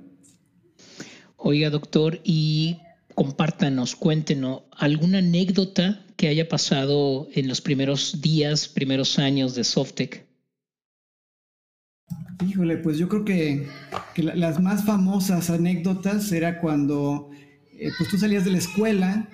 Oiga, 1.38 1.70
doctor, 1.70 2.20
y 2.24 2.79
compártanos, 3.15 3.96
cuéntenos 3.96 4.63
alguna 4.72 5.20
anécdota 5.20 6.06
que 6.18 6.27
haya 6.27 6.50
pasado 6.50 7.29
en 7.34 7.48
los 7.48 7.62
primeros 7.62 8.22
días, 8.22 8.68
primeros 8.68 9.20
años 9.20 9.56
de 9.56 9.63
Softec. 9.63 10.25
Híjole, 12.46 12.77
pues 12.77 12.98
yo 12.98 13.08
creo 13.08 13.24
que, 13.24 13.68
las 14.18 14.60
más 14.60 14.86
famosas 14.86 15.50
anécdotas 15.50 16.32
era 16.32 16.60
cuando 16.60 17.29
eh, 17.74 17.89
pues 17.98 18.10
tú 18.10 18.18
salías 18.18 18.44
de 18.44 18.51
la 18.51 18.58
escuela 18.58 19.29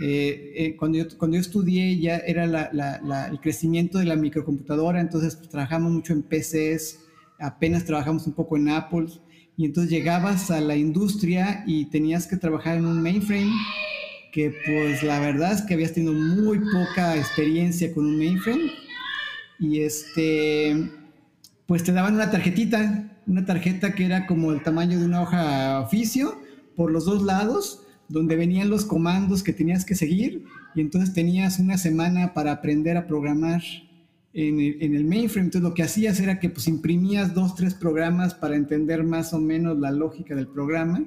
eh, 0.00 0.52
eh, 0.54 0.76
cuando, 0.76 0.98
yo, 0.98 1.04
cuando 1.18 1.36
yo 1.36 1.40
estudié 1.40 1.98
ya 1.98 2.18
era 2.18 2.44
el 2.44 3.40
crecimiento 3.40 3.98
de 3.98 4.04
la 4.04 4.16
microcomputadora, 4.16 5.00
entonces 5.00 5.36
pues, 5.36 5.48
trabajamos 5.48 5.90
mucho 5.90 6.12
en 6.12 6.22
PCs, 6.22 7.00
apenas 7.40 7.84
trabajamos 7.84 8.26
un 8.26 8.32
poco 8.32 8.56
en 8.56 8.68
Apple, 8.68 9.06
y 9.56 9.64
entonces 9.64 9.90
llegabas 9.90 10.52
a 10.52 10.60
la 10.60 10.76
industria 10.76 11.64
y 11.66 11.86
tenías 11.86 12.28
que 12.28 12.36
trabajar 12.36 12.76
en 12.76 12.86
un 12.86 13.02
mainframe, 13.02 13.52
que 14.32 14.54
pues 14.66 15.02
la 15.02 15.18
verdad 15.18 15.52
es 15.52 15.62
que 15.62 15.74
habías 15.74 15.94
tenido 15.94 16.12
muy 16.12 16.60
poca 16.60 17.16
experiencia 17.16 17.92
con 17.92 18.06
un 18.06 18.18
mainframe, 18.18 18.70
y 19.58 19.80
este, 19.80 20.90
pues 21.66 21.82
te 21.82 21.92
daban 21.92 22.14
una 22.14 22.30
tarjetita, 22.30 23.18
una 23.26 23.44
tarjeta 23.44 23.94
que 23.94 24.04
era 24.04 24.26
como 24.26 24.52
el 24.52 24.62
tamaño 24.62 25.00
de 25.00 25.06
una 25.06 25.22
hoja 25.22 25.80
oficio 25.80 26.40
por 26.76 26.92
los 26.92 27.04
dos 27.04 27.22
lados, 27.24 27.82
donde 28.08 28.36
venían 28.36 28.70
los 28.70 28.84
comandos 28.84 29.42
que 29.42 29.52
tenías 29.52 29.84
que 29.84 29.94
seguir 29.94 30.44
y 30.74 30.80
entonces 30.80 31.12
tenías 31.12 31.58
una 31.58 31.78
semana 31.78 32.34
para 32.34 32.52
aprender 32.52 32.96
a 32.96 33.06
programar 33.06 33.62
en 34.32 34.60
el, 34.60 35.04
mainframe. 35.04 35.46
Entonces 35.46 35.68
lo 35.68 35.74
que 35.74 35.82
hacías 35.82 36.20
era 36.20 36.38
que 36.38 36.48
pues 36.48 36.68
imprimías 36.68 37.34
dos, 37.34 37.54
tres 37.54 37.74
programas 37.74 38.34
para 38.34 38.56
entender 38.56 39.02
más 39.04 39.32
o 39.32 39.40
menos 39.40 39.78
la 39.78 39.90
lógica 39.90 40.34
del 40.34 40.48
programa 40.48 41.04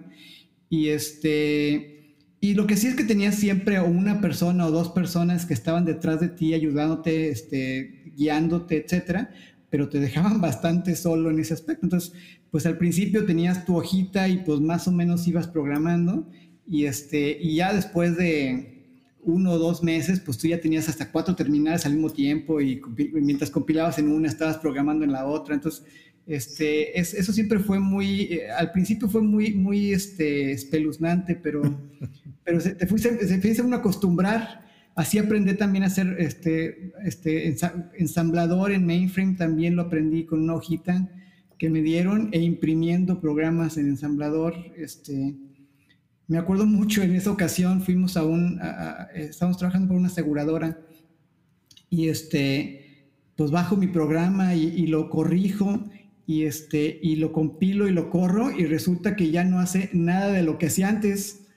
y 0.70 0.89
este... 0.89 1.98
Y 2.43 2.55
lo 2.55 2.65
que 2.65 2.75
sí 2.75 2.88
es 2.88 2.96
que 2.96 3.03
tenías 3.03 3.36
siempre 3.36 3.79
una 3.79 4.20
persona 4.20 4.65
o 4.65 4.72
dos 4.72 4.89
personas 4.89 5.46
que 5.46 5.53
estaban 5.53 5.86
detrás 5.86 6.20
de 6.20 6.27
ti 6.27 6.55
ayudándote, 6.55 7.29
este, 7.29 8.12
guiándote, 8.17 8.77
etcétera, 8.77 9.29
pero 9.70 9.89
te 9.89 10.00
dejaban 10.00 10.41
bastante 10.41 10.96
solo 10.96 11.29
en 11.29 11.38
ese 11.38 11.53
aspecto. 11.53 11.86
Entonces, 11.86 12.13
pues 12.50 12.65
al 12.65 12.79
principio 12.79 13.25
tenías 13.25 13.63
tu 13.63 13.77
hojita 13.77 14.27
y 14.27 14.38
pues 14.38 14.60
más 14.60 14.88
o 14.88 14.91
menos 14.91 15.27
ibas 15.27 15.48
programando 15.48 16.27
y, 16.71 16.85
este, 16.85 17.37
y 17.37 17.57
ya 17.57 17.73
después 17.73 18.15
de 18.15 18.85
uno 19.23 19.51
o 19.51 19.57
dos 19.57 19.83
meses, 19.83 20.21
pues 20.21 20.37
tú 20.37 20.47
ya 20.47 20.61
tenías 20.61 20.87
hasta 20.87 21.11
cuatro 21.11 21.35
terminales 21.35 21.85
al 21.85 21.95
mismo 21.95 22.09
tiempo 22.11 22.61
y, 22.61 22.81
mientras 23.11 23.51
compilabas 23.51 23.99
en 23.99 24.07
una, 24.07 24.29
estabas 24.29 24.57
programando 24.57 25.03
en 25.03 25.11
la 25.11 25.25
otra. 25.25 25.53
Entonces, 25.53 25.83
este, 26.25 26.97
eso 26.97 27.33
siempre 27.33 27.59
fue 27.59 27.77
muy, 27.81 28.21
eh, 28.21 28.49
al 28.57 28.71
principio 28.71 29.09
fue 29.09 29.21
muy, 29.21 29.53
muy 29.53 29.91
este, 29.91 30.53
espeluznante, 30.53 31.35
pero, 31.35 31.61
pero 32.45 32.61
se, 32.61 32.73
te 32.73 32.87
fuiste, 32.87 33.27
se 33.27 33.41
fuiste 33.41 33.61
uno 33.61 33.75
a 33.75 33.79
acostumbrar. 33.79 34.61
Así 34.95 35.19
aprendí 35.19 35.53
también 35.55 35.83
a 35.83 35.87
hacer 35.87 36.15
este, 36.19 36.93
este 37.03 37.53
ensamblador 37.97 38.71
en 38.71 38.85
mainframe, 38.85 39.35
también 39.35 39.75
lo 39.75 39.81
aprendí 39.81 40.23
con 40.23 40.41
una 40.41 40.53
hojita 40.53 41.09
que 41.57 41.69
me 41.69 41.81
dieron 41.81 42.29
e 42.31 42.39
imprimiendo 42.39 43.19
programas 43.19 43.75
en 43.75 43.87
ensamblador. 43.87 44.55
Este, 44.77 45.35
me 46.31 46.38
acuerdo 46.38 46.65
mucho 46.65 47.01
en 47.01 47.13
esa 47.13 47.29
ocasión, 47.29 47.81
fuimos 47.81 48.15
a 48.15 48.23
un, 48.23 48.57
estábamos 49.13 49.57
trabajando 49.57 49.89
por 49.89 49.97
una 49.97 50.07
aseguradora 50.07 50.79
y 51.89 52.07
este, 52.07 53.09
pues 53.35 53.51
bajo 53.51 53.75
mi 53.75 53.88
programa 53.88 54.55
y, 54.55 54.88
lo 54.88 55.09
corrijo 55.09 55.83
y 56.25 56.43
este, 56.43 57.01
y 57.03 57.17
lo 57.17 57.33
compilo 57.33 57.85
y 57.85 57.91
lo 57.91 58.09
corro 58.09 58.50
y 58.50 58.63
resulta 58.63 59.17
que 59.17 59.29
ya 59.29 59.43
no 59.43 59.59
hace 59.59 59.89
nada 59.91 60.31
de 60.31 60.41
lo 60.41 60.57
que 60.57 60.67
hacía 60.67 60.88
antes, 60.88 61.47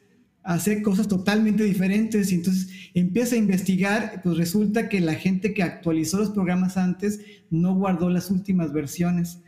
hace 0.42 0.82
cosas 0.82 1.06
totalmente 1.06 1.62
diferentes 1.62 2.32
y 2.32 2.34
entonces 2.34 2.68
empieza 2.94 3.36
a 3.36 3.38
investigar, 3.38 4.22
pues 4.24 4.36
resulta 4.36 4.88
que 4.88 4.98
la 4.98 5.14
gente 5.14 5.54
que 5.54 5.62
actualizó 5.62 6.18
los 6.18 6.30
programas 6.30 6.76
antes 6.76 7.20
no 7.48 7.76
guardó 7.76 8.10
las 8.10 8.28
últimas 8.28 8.72
versiones. 8.72 9.38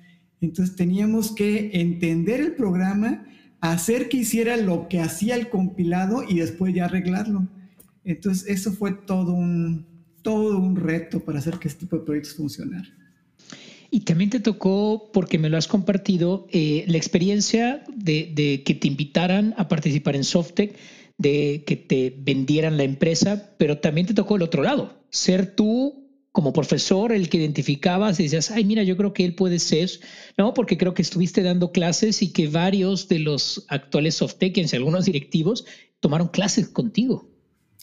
Entonces 0.40 0.76
teníamos 0.76 1.34
que 1.34 1.72
entender 1.72 2.38
el 2.38 2.54
programa 2.54 3.26
hacer 3.60 4.08
que 4.08 4.18
hiciera 4.18 4.56
lo 4.56 4.88
que 4.88 5.00
hacía 5.00 5.34
el 5.34 5.48
compilado 5.48 6.22
y 6.28 6.38
después 6.38 6.74
ya 6.74 6.86
arreglarlo. 6.86 7.46
Entonces, 8.04 8.48
eso 8.48 8.72
fue 8.72 8.92
todo 8.92 9.32
un, 9.32 9.86
todo 10.22 10.58
un 10.58 10.76
reto 10.76 11.20
para 11.20 11.38
hacer 11.38 11.58
que 11.58 11.68
este 11.68 11.80
tipo 11.80 11.96
de 11.96 12.04
proyectos 12.04 12.34
funcionaran. 12.34 12.94
Y 13.90 14.00
también 14.00 14.30
te 14.30 14.40
tocó, 14.40 15.10
porque 15.12 15.38
me 15.38 15.48
lo 15.48 15.56
has 15.56 15.68
compartido, 15.68 16.46
eh, 16.52 16.84
la 16.88 16.96
experiencia 16.96 17.84
de, 17.94 18.32
de, 18.34 18.62
que 18.64 18.74
te 18.74 18.88
invitaran 18.88 19.54
a 19.56 19.68
participar 19.68 20.16
en 20.16 20.24
Softec, 20.24 20.76
de 21.18 21.64
que 21.66 21.76
te 21.76 22.14
vendieran 22.18 22.76
la 22.76 22.82
empresa, 22.82 23.54
pero 23.58 23.78
también 23.78 24.06
te 24.06 24.14
tocó 24.14 24.36
el 24.36 24.42
otro 24.42 24.62
lado, 24.62 25.00
ser 25.10 25.54
tú 25.54 26.05
como 26.36 26.52
profesor 26.52 27.12
el 27.12 27.30
que 27.30 27.38
identificabas 27.38 28.20
y 28.20 28.24
decías, 28.24 28.50
ay, 28.50 28.62
mira, 28.66 28.82
yo 28.82 28.98
creo 28.98 29.14
que 29.14 29.24
él 29.24 29.34
puede 29.34 29.58
ser, 29.58 29.88
¿no? 30.36 30.52
Porque 30.52 30.76
creo 30.76 30.92
que 30.92 31.00
estuviste 31.00 31.42
dando 31.42 31.72
clases 31.72 32.20
y 32.20 32.30
que 32.30 32.46
varios 32.46 33.08
de 33.08 33.20
los 33.20 33.64
actuales 33.70 34.16
softekians 34.16 34.70
y 34.70 34.76
algunos 34.76 35.06
directivos 35.06 35.64
tomaron 35.98 36.28
clases 36.28 36.68
contigo. 36.68 37.30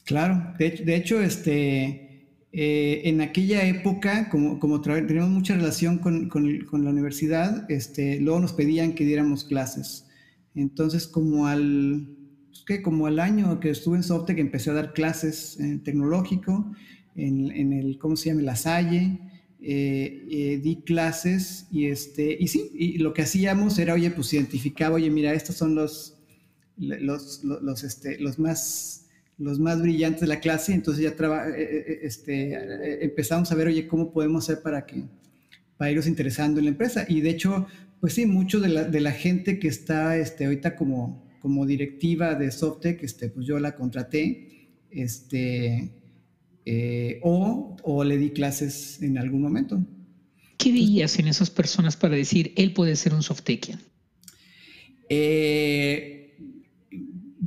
Claro, 0.06 0.54
de, 0.60 0.96
hecho, 0.96 1.20
este, 1.20 2.28
eh, 2.52 3.02
en 3.06 3.22
aquella 3.22 3.66
época, 3.66 4.30
como, 4.30 4.60
como 4.60 4.82
teníamos 4.82 5.32
mucha 5.32 5.56
relación 5.56 5.98
con, 5.98 6.30
con, 6.30 6.84
la 6.84 6.92
universidad, 6.92 7.66
este, 7.72 8.20
luego 8.20 8.40
nos 8.40 8.54
pedían 8.54 8.94
que 8.94 9.04
diéramos 9.04 9.46
clases. 9.46 10.06
Entonces, 10.54 11.08
como 11.08 11.48
al, 11.48 12.08
pues, 12.50 12.64
¿qué? 12.68 12.84
como 12.84 13.08
al 13.08 13.18
año 13.18 13.60
que 13.60 13.72
estuve 13.72 13.98
en 13.98 14.04
Softec, 14.04 14.38
empecé 14.38 14.70
a 14.70 14.74
dar 14.74 14.94
clases 14.94 15.60
en 15.60 15.82
tecnológico 15.82 16.72
en, 17.16 17.74
el, 17.74 17.98
¿cómo 17.98 18.16
se 18.16 18.30
llama? 18.30 18.42
La 18.42 18.56
Salle, 18.56 19.20
eh, 19.62 20.26
eh, 20.30 20.60
di 20.62 20.82
clases 20.82 21.68
y, 21.72 21.86
este, 21.86 22.36
y 22.40 22.48
sí, 22.48 22.72
y 22.74 22.98
lo 22.98 23.14
que 23.14 23.22
hacíamos 23.22 23.80
era, 23.80 23.94
oye, 23.94 24.12
pues 24.12 24.34
identificaba, 24.34 24.96
oye, 24.96 25.10
mira, 25.10 25.34
estos 25.34 25.56
son 25.56 25.76
los, 25.76 26.18
los, 26.78 27.44
los, 27.44 27.84
este, 27.84 28.20
los 28.20 28.40
más 28.40 29.00
los 29.38 29.60
más 29.60 29.82
brillantes 29.82 30.22
de 30.22 30.28
la 30.28 30.40
clase, 30.40 30.74
entonces 30.74 31.04
ya 31.04 31.16
traba, 31.16 31.50
eh, 31.50 32.00
este, 32.04 33.04
empezamos 33.04 33.52
a 33.52 33.56
ver, 33.56 33.68
oye, 33.68 33.88
¿cómo 33.88 34.14
podemos 34.14 34.44
hacer 34.44 34.62
para 34.62 34.86
que 34.86 35.04
para 35.76 35.92
irnos 35.92 36.08
interesando 36.08 36.60
en 36.60 36.66
la 36.66 36.72
empresa? 36.72 37.06
Y 37.10 37.22
de 37.22 37.32
hecho, 37.32 37.66
pues 38.00 38.14
sí, 38.14 38.26
mucho 38.26 38.60
de 38.60 38.70
la, 38.70 38.84
de 38.84 39.00
la 39.02 39.12
gente 39.12 39.60
que 39.60 39.68
está 39.68 40.18
este, 40.18 40.46
ahorita 40.46 40.76
como, 40.76 41.26
como 41.42 41.66
directiva 41.66 42.36
de 42.36 42.52
Softec, 42.52 43.02
este, 43.04 43.30
pues 43.30 43.48
yo 43.48 43.60
la 43.60 43.76
contraté, 43.76 44.70
este, 44.92 46.03
eh, 46.66 47.20
o, 47.22 48.04
le 48.04 48.18
di 48.18 48.32
clases 48.32 49.02
en 49.02 49.18
algún 49.18 49.42
momento. 49.42 49.84
¿Qué 50.58 50.72
veías 50.72 51.20
en 51.20 51.28
esas 51.28 51.50
personas 51.50 51.98
para 51.98 52.16
decir, 52.16 52.54
él 52.56 52.74
puede 52.74 52.96
ser 52.96 53.14
un 53.14 53.24
softekian? 53.24 53.82
Eh, 55.10 56.38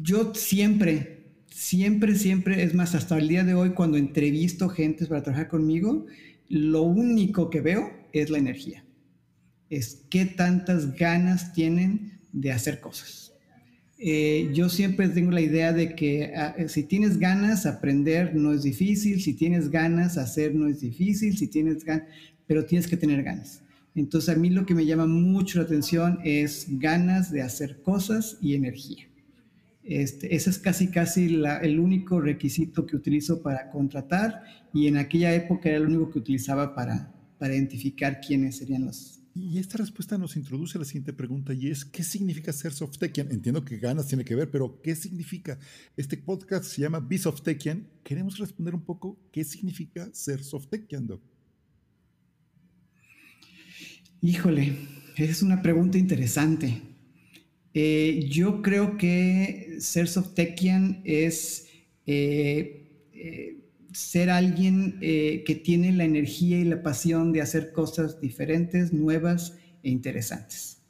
yo 0.02 0.34
siempre, 0.34 1.24
siempre, 1.50 2.14
siempre, 2.16 2.62
es 2.62 2.74
más, 2.74 2.94
hasta 2.94 3.16
el 3.16 3.28
día 3.28 3.44
de 3.44 3.54
hoy, 3.54 3.70
cuando 3.70 3.96
entrevisto 3.96 4.68
gente 4.68 5.06
para 5.06 5.22
trabajar 5.22 5.48
conmigo, 5.48 6.06
lo 6.48 6.82
único 6.82 7.50
que 7.50 7.60
veo 7.60 7.90
es 8.12 8.30
la 8.30 8.38
energía. 8.38 8.84
Es 9.70 10.04
qué 10.10 10.26
tantas 10.26 10.94
ganas 10.96 11.52
tienen 11.52 12.20
de 12.32 12.52
hacer 12.52 12.80
cosas. 12.80 13.25
Eh, 13.98 14.50
yo 14.52 14.68
siempre 14.68 15.08
tengo 15.08 15.30
la 15.30 15.40
idea 15.40 15.72
de 15.72 15.94
que 15.94 16.32
ah, 16.36 16.54
si 16.68 16.82
tienes 16.82 17.18
ganas, 17.18 17.64
aprender 17.64 18.34
no 18.34 18.52
es 18.52 18.62
difícil, 18.62 19.22
si 19.22 19.34
tienes 19.34 19.70
ganas, 19.70 20.18
hacer 20.18 20.54
no 20.54 20.68
es 20.68 20.80
difícil, 20.80 21.36
si 21.36 21.48
tienes 21.48 21.84
ganas, 21.84 22.06
pero 22.46 22.66
tienes 22.66 22.86
que 22.86 22.96
tener 22.96 23.22
ganas. 23.22 23.62
Entonces 23.94 24.36
a 24.36 24.38
mí 24.38 24.50
lo 24.50 24.66
que 24.66 24.74
me 24.74 24.84
llama 24.84 25.06
mucho 25.06 25.58
la 25.58 25.64
atención 25.64 26.18
es 26.24 26.66
ganas 26.68 27.32
de 27.32 27.40
hacer 27.40 27.80
cosas 27.80 28.36
y 28.42 28.54
energía. 28.54 29.08
Este, 29.82 30.34
ese 30.34 30.50
es 30.50 30.58
casi, 30.58 30.88
casi 30.88 31.40
el 31.62 31.78
único 31.78 32.20
requisito 32.20 32.84
que 32.84 32.96
utilizo 32.96 33.40
para 33.40 33.70
contratar 33.70 34.42
y 34.74 34.88
en 34.88 34.96
aquella 34.96 35.32
época 35.32 35.68
era 35.68 35.78
el 35.78 35.86
único 35.86 36.10
que 36.10 36.18
utilizaba 36.18 36.74
para, 36.74 37.14
para 37.38 37.54
identificar 37.54 38.20
quiénes 38.20 38.56
serían 38.56 38.84
los... 38.84 39.15
Y 39.38 39.58
esta 39.58 39.76
respuesta 39.76 40.16
nos 40.16 40.34
introduce 40.34 40.78
a 40.78 40.80
la 40.80 40.86
siguiente 40.86 41.12
pregunta 41.12 41.52
y 41.52 41.68
es, 41.68 41.84
¿qué 41.84 42.02
significa 42.02 42.54
ser 42.54 42.72
Softekian? 42.72 43.30
Entiendo 43.30 43.66
que 43.66 43.76
ganas 43.76 44.08
tiene 44.08 44.24
que 44.24 44.34
ver, 44.34 44.50
pero 44.50 44.80
¿qué 44.80 44.96
significa? 44.96 45.58
Este 45.94 46.16
podcast 46.16 46.64
se 46.64 46.80
llama 46.80 47.00
Be 47.00 47.18
Softekian. 47.18 47.86
Queremos 48.02 48.38
responder 48.38 48.74
un 48.74 48.80
poco 48.80 49.18
qué 49.30 49.44
significa 49.44 50.08
ser 50.14 50.42
Softekian, 50.42 51.06
Doc. 51.06 51.20
Híjole, 54.22 54.74
es 55.18 55.42
una 55.42 55.60
pregunta 55.60 55.98
interesante. 55.98 56.80
Eh, 57.74 58.30
yo 58.30 58.62
creo 58.62 58.96
que 58.96 59.76
ser 59.80 60.08
Softekian 60.08 61.02
es 61.04 61.68
eh, 62.06 63.10
eh, 63.12 63.65
ser 63.96 64.30
alguien 64.30 64.98
que 65.00 65.60
tiene 65.64 65.92
la 65.92 66.04
energía 66.04 66.58
y 66.58 66.64
la 66.64 66.82
pasión 66.82 67.32
de 67.32 67.40
hacer 67.40 67.72
cosas 67.72 68.20
diferentes, 68.20 68.92
nuevas 68.92 69.56
e 69.82 69.90
interesantes. 69.90 70.82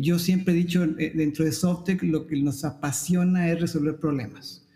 yo 0.00 0.18
siempre 0.18 0.52
he 0.52 0.56
dicho, 0.56 0.86
dentro 0.86 1.44
de 1.44 1.52
Softec, 1.52 2.02
lo 2.02 2.26
que 2.26 2.36
nos 2.36 2.64
apasiona 2.64 3.50
es 3.50 3.60
resolver 3.60 3.98
problemas. 3.98 4.66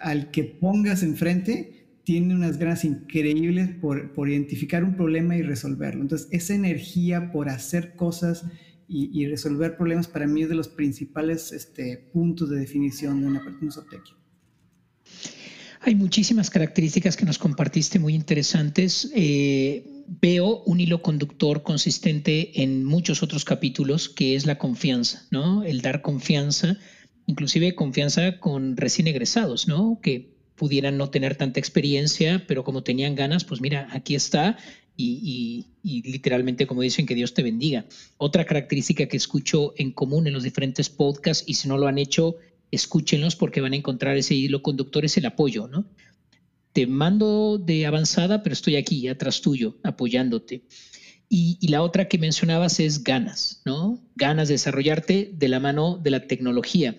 Al 0.00 0.30
que 0.30 0.44
pongas 0.44 1.02
enfrente, 1.02 1.78
tiene 2.04 2.34
unas 2.34 2.56
ganas 2.56 2.84
increíbles 2.84 3.68
por, 3.68 4.14
por, 4.14 4.30
identificar 4.30 4.82
un 4.82 4.96
problema 4.96 5.36
y 5.36 5.42
resolverlo. 5.42 6.00
Entonces, 6.00 6.28
esa 6.30 6.54
energía 6.54 7.30
por 7.30 7.50
hacer 7.50 7.96
cosas 7.96 8.46
y, 8.88 9.26
resolver 9.26 9.76
problemas 9.76 10.08
para 10.08 10.26
mí 10.26 10.42
es 10.42 10.48
de 10.48 10.54
los 10.54 10.68
principales 10.68 11.52
este, 11.52 12.08
puntos 12.10 12.48
de 12.48 12.58
definición 12.58 13.20
de 13.20 13.26
una 13.26 13.44
persona 13.44 13.70
zootecnia. 13.70 14.17
Hay 15.80 15.94
muchísimas 15.94 16.50
características 16.50 17.16
que 17.16 17.24
nos 17.24 17.38
compartiste 17.38 17.98
muy 17.98 18.14
interesantes. 18.14 19.10
Eh, 19.14 20.04
veo 20.06 20.62
un 20.64 20.80
hilo 20.80 21.02
conductor 21.02 21.62
consistente 21.62 22.62
en 22.62 22.84
muchos 22.84 23.22
otros 23.22 23.44
capítulos, 23.44 24.08
que 24.08 24.34
es 24.34 24.46
la 24.46 24.58
confianza, 24.58 25.26
¿no? 25.30 25.62
El 25.62 25.80
dar 25.80 26.02
confianza, 26.02 26.78
inclusive 27.26 27.74
confianza 27.74 28.38
con 28.40 28.76
recién 28.76 29.06
egresados, 29.06 29.68
¿no? 29.68 30.00
Que 30.02 30.36
pudieran 30.56 30.98
no 30.98 31.10
tener 31.10 31.36
tanta 31.36 31.60
experiencia, 31.60 32.44
pero 32.48 32.64
como 32.64 32.82
tenían 32.82 33.14
ganas, 33.14 33.44
pues 33.44 33.60
mira, 33.60 33.88
aquí 33.92 34.16
está 34.16 34.56
y, 34.96 35.66
literalmente 35.84 36.66
como 36.66 36.82
dicen 36.82 37.06
que 37.06 37.14
Dios 37.14 37.32
te 37.32 37.44
bendiga. 37.44 37.86
Otra 38.16 38.44
característica 38.44 39.06
que 39.06 39.16
escucho 39.16 39.72
en 39.76 39.92
común 39.92 40.26
en 40.26 40.34
los 40.34 40.42
diferentes 40.42 40.90
podcasts 40.90 41.44
y 41.46 41.54
si 41.54 41.68
no 41.68 41.78
lo 41.78 41.86
han 41.86 41.98
hecho, 41.98 42.36
escúchenlos 42.70 43.36
porque 43.36 43.60
van 43.60 43.72
a 43.72 43.76
encontrar 43.76 44.16
ese 44.16 44.34
hilo 44.34 44.62
conductor, 44.62 45.04
es 45.04 45.16
el 45.16 45.26
apoyo, 45.26 45.68
¿no? 45.68 45.86
Te 46.72 46.86
mando 46.86 47.58
de 47.58 47.86
avanzada, 47.86 48.42
pero 48.42 48.52
estoy 48.52 48.76
aquí, 48.76 49.08
atrás 49.08 49.40
tuyo, 49.40 49.78
apoyándote. 49.82 50.64
Y, 51.28 51.58
la 51.68 51.82
otra 51.82 52.08
que 52.08 52.18
mencionabas 52.18 52.80
es 52.80 53.04
ganas, 53.04 53.60
¿no? 53.66 54.02
Ganas 54.16 54.48
de 54.48 54.54
desarrollarte 54.54 55.30
de 55.34 55.48
la 55.48 55.60
mano 55.60 55.98
de 56.02 56.10
la 56.10 56.26
tecnología 56.26 56.96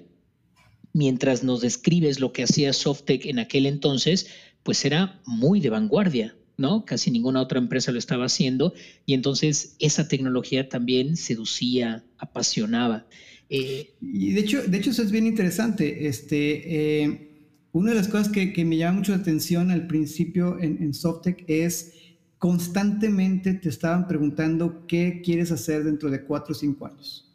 mientras 0.94 1.44
nos 1.44 1.62
describes 1.62 2.20
lo 2.20 2.34
que 2.34 2.44
hacía 2.44 2.74
Softec 2.74 3.26
en 3.26 3.40
aquel 3.40 3.66
entonces, 3.66 4.28
pues 4.64 4.86
era 4.86 5.22
muy 5.26 5.60
de 5.60 5.70
vanguardia, 5.70 6.36
¿no? 6.58 6.86
Casi 6.86 7.12
ninguna 7.12 7.42
otra 7.42 7.60
empresa 7.60 7.92
lo 7.92 8.00
estaba 8.00 8.26
haciendo 8.26 8.74
y 9.06 9.14
entonces 9.14 9.76
esa 9.80 10.08
tecnología 10.08 10.70
también 10.70 11.16
seducía, 11.16 12.04
apasionaba. 12.18 13.08
Eh, 13.50 13.96
y 14.02 14.32
de 14.32 14.42
hecho, 14.42 14.62
de 14.64 14.78
hecho 14.78 14.92
eso 14.92 15.02
es 15.02 15.12
bien 15.12 15.26
interesante. 15.28 16.08
Este, 16.08 17.02
eh, 17.02 17.30
una 17.72 17.92
de 17.92 17.98
las 17.98 18.08
cosas 18.08 18.30
que, 18.30 18.66
me 18.66 18.78
llama 18.78 19.00
mucho 19.00 19.12
la 19.12 19.20
atención 19.20 19.72
al 19.72 19.88
principio 19.88 20.60
en, 20.60 20.82
en 20.82 20.94
Softec 20.94 21.44
es 21.48 21.94
constantemente 22.38 23.54
te 23.54 23.70
estaban 23.70 24.08
preguntando 24.08 24.86
qué 24.88 25.22
quieres 25.24 25.52
hacer 25.52 25.84
dentro 25.84 26.10
de 26.10 26.24
cuatro 26.24 26.54
o 26.54 26.56
cinco 26.56 26.86
años 26.86 27.30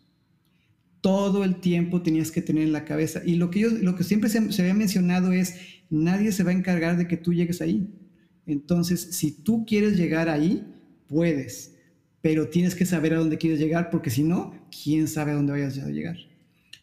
todo 1.04 1.44
el 1.44 1.56
tiempo 1.56 2.00
tenías 2.00 2.30
que 2.30 2.40
tener 2.40 2.62
en 2.62 2.72
la 2.72 2.86
cabeza. 2.86 3.20
Y 3.26 3.34
lo 3.34 3.50
que, 3.50 3.60
yo, 3.60 3.68
lo 3.68 3.94
que 3.94 4.04
siempre 4.04 4.30
se, 4.30 4.38
había 4.38 4.72
mencionado 4.72 5.32
es, 5.32 5.56
nadie 5.90 6.32
se 6.32 6.44
va 6.44 6.50
a 6.50 6.54
encargar 6.54 6.96
de 6.96 7.06
que 7.06 7.18
tú 7.18 7.34
llegues 7.34 7.60
ahí. 7.60 7.90
Entonces, 8.46 9.08
si 9.10 9.30
tú 9.30 9.66
quieres 9.66 9.98
llegar 9.98 10.30
ahí, 10.30 10.66
puedes, 11.06 11.73
pero 12.24 12.48
tienes 12.48 12.74
que 12.74 12.86
saber 12.86 13.12
a 13.12 13.18
dónde 13.18 13.36
quieres 13.36 13.60
llegar, 13.60 13.90
porque 13.90 14.08
si 14.08 14.22
no, 14.22 14.54
¿quién 14.82 15.08
sabe 15.08 15.32
a 15.32 15.34
dónde 15.34 15.52
vayas 15.52 15.76
a 15.76 15.90
llegar? 15.90 16.16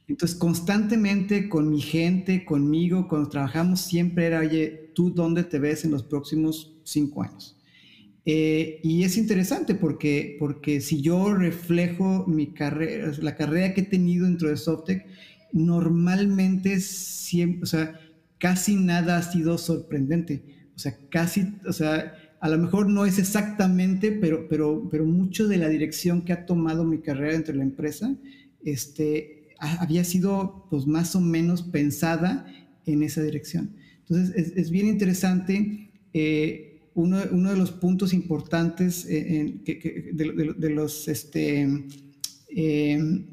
Entonces, 0.08 0.38
constantemente 0.38 1.49
con 1.49 1.67
mi 1.67 1.82
gente, 1.82 2.45
conmigo, 2.45 3.08
cuando 3.08 3.27
trabajamos, 3.27 3.82
siempre 3.82 4.27
era, 4.27 4.41
oye, 4.41 4.91
¿tú 4.93 5.10
dónde 5.10 5.43
te 5.43 5.58
ves 5.58 5.84
en 5.84 5.89
los 5.89 6.04
próximos 6.04 6.77
cinco 6.84 7.23
años? 7.23 7.58
Eh, 8.23 8.82
y 8.84 9.01
es 9.01 9.17
interesante 9.17 9.73
porque, 9.73 10.36
porque 10.38 10.80
si 10.80 11.01
yo 11.01 11.34
reflejo 11.34 12.27
mi 12.27 12.54
carrera, 12.54 13.12
la 13.19 13.36
carrera 13.36 13.73
que 13.73 13.82
he 13.82 13.86
tenido 13.86 14.27
dentro 14.27 14.47
de 14.47 14.58
Softec, 14.58 15.08
normalmente 15.54 16.80
siempre, 16.82 17.63
o 17.63 17.65
sea, 17.65 17.99
casi 18.38 18.75
nada 18.75 19.17
ha 19.17 19.23
sido 19.23 19.58
sorprendente. 19.58 20.43
O 20.75 20.80
sea, 20.80 20.95
casi, 21.10 21.51
o 21.67 21.73
sea, 21.73 22.15
a 22.41 22.49
lo 22.49 22.58
mejor 22.58 22.89
no 22.89 23.06
es 23.06 23.19
exactamente, 23.19 24.12
pero, 24.12 24.47
pero, 24.49 24.89
pero 24.89 25.06
mucho 25.06 25.47
de 25.47 25.58
la 25.58 25.69
dirección 25.69 26.23
que 26.23 26.34
ha 26.34 26.45
tomado 26.45 26.84
mi 26.84 26.97
carrera 26.97 27.34
dentro 27.34 27.54
de 27.54 27.60
la 27.60 27.65
empresa, 27.65 28.15
este, 28.63 29.49
había 29.60 30.04
sido 30.04 30.65
pues 30.69 30.88
más 30.88 31.15
o 31.15 31.21
menos 31.21 31.62
pensada 31.62 32.47
en 32.88 33.04
esa 33.04 33.21
dirección. 33.21 33.75
Entonces, 33.99 34.54
es, 34.58 34.71
bien 34.71 34.88
interesante. 34.88 35.91
Eh, 36.13 36.67
uno, 36.93 37.19
de 37.19 37.58
los 37.58 37.71
puntos 37.71 38.12
importantes 38.12 39.06
eh, 39.08 39.62
de, 40.12 40.69
los, 40.71 41.08
este, 41.08 41.62
em, 42.49 43.25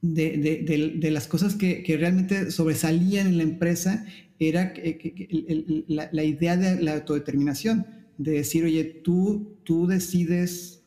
de, 0.00 1.10
las 1.10 1.26
cosas 1.26 1.54
que, 1.54 1.84
realmente 1.98 2.50
sobresalían 2.50 3.26
en 3.26 3.36
la 3.36 3.42
empresa 3.42 4.06
era 4.38 4.72
la, 5.88 6.24
idea 6.24 6.56
de 6.56 6.82
la 6.82 6.94
autodeterminación, 6.94 7.86
de 8.18 8.32
decir, 8.32 8.64
oye, 8.64 8.84
tú, 8.84 9.56
tú 9.64 9.86
decides 9.86 10.82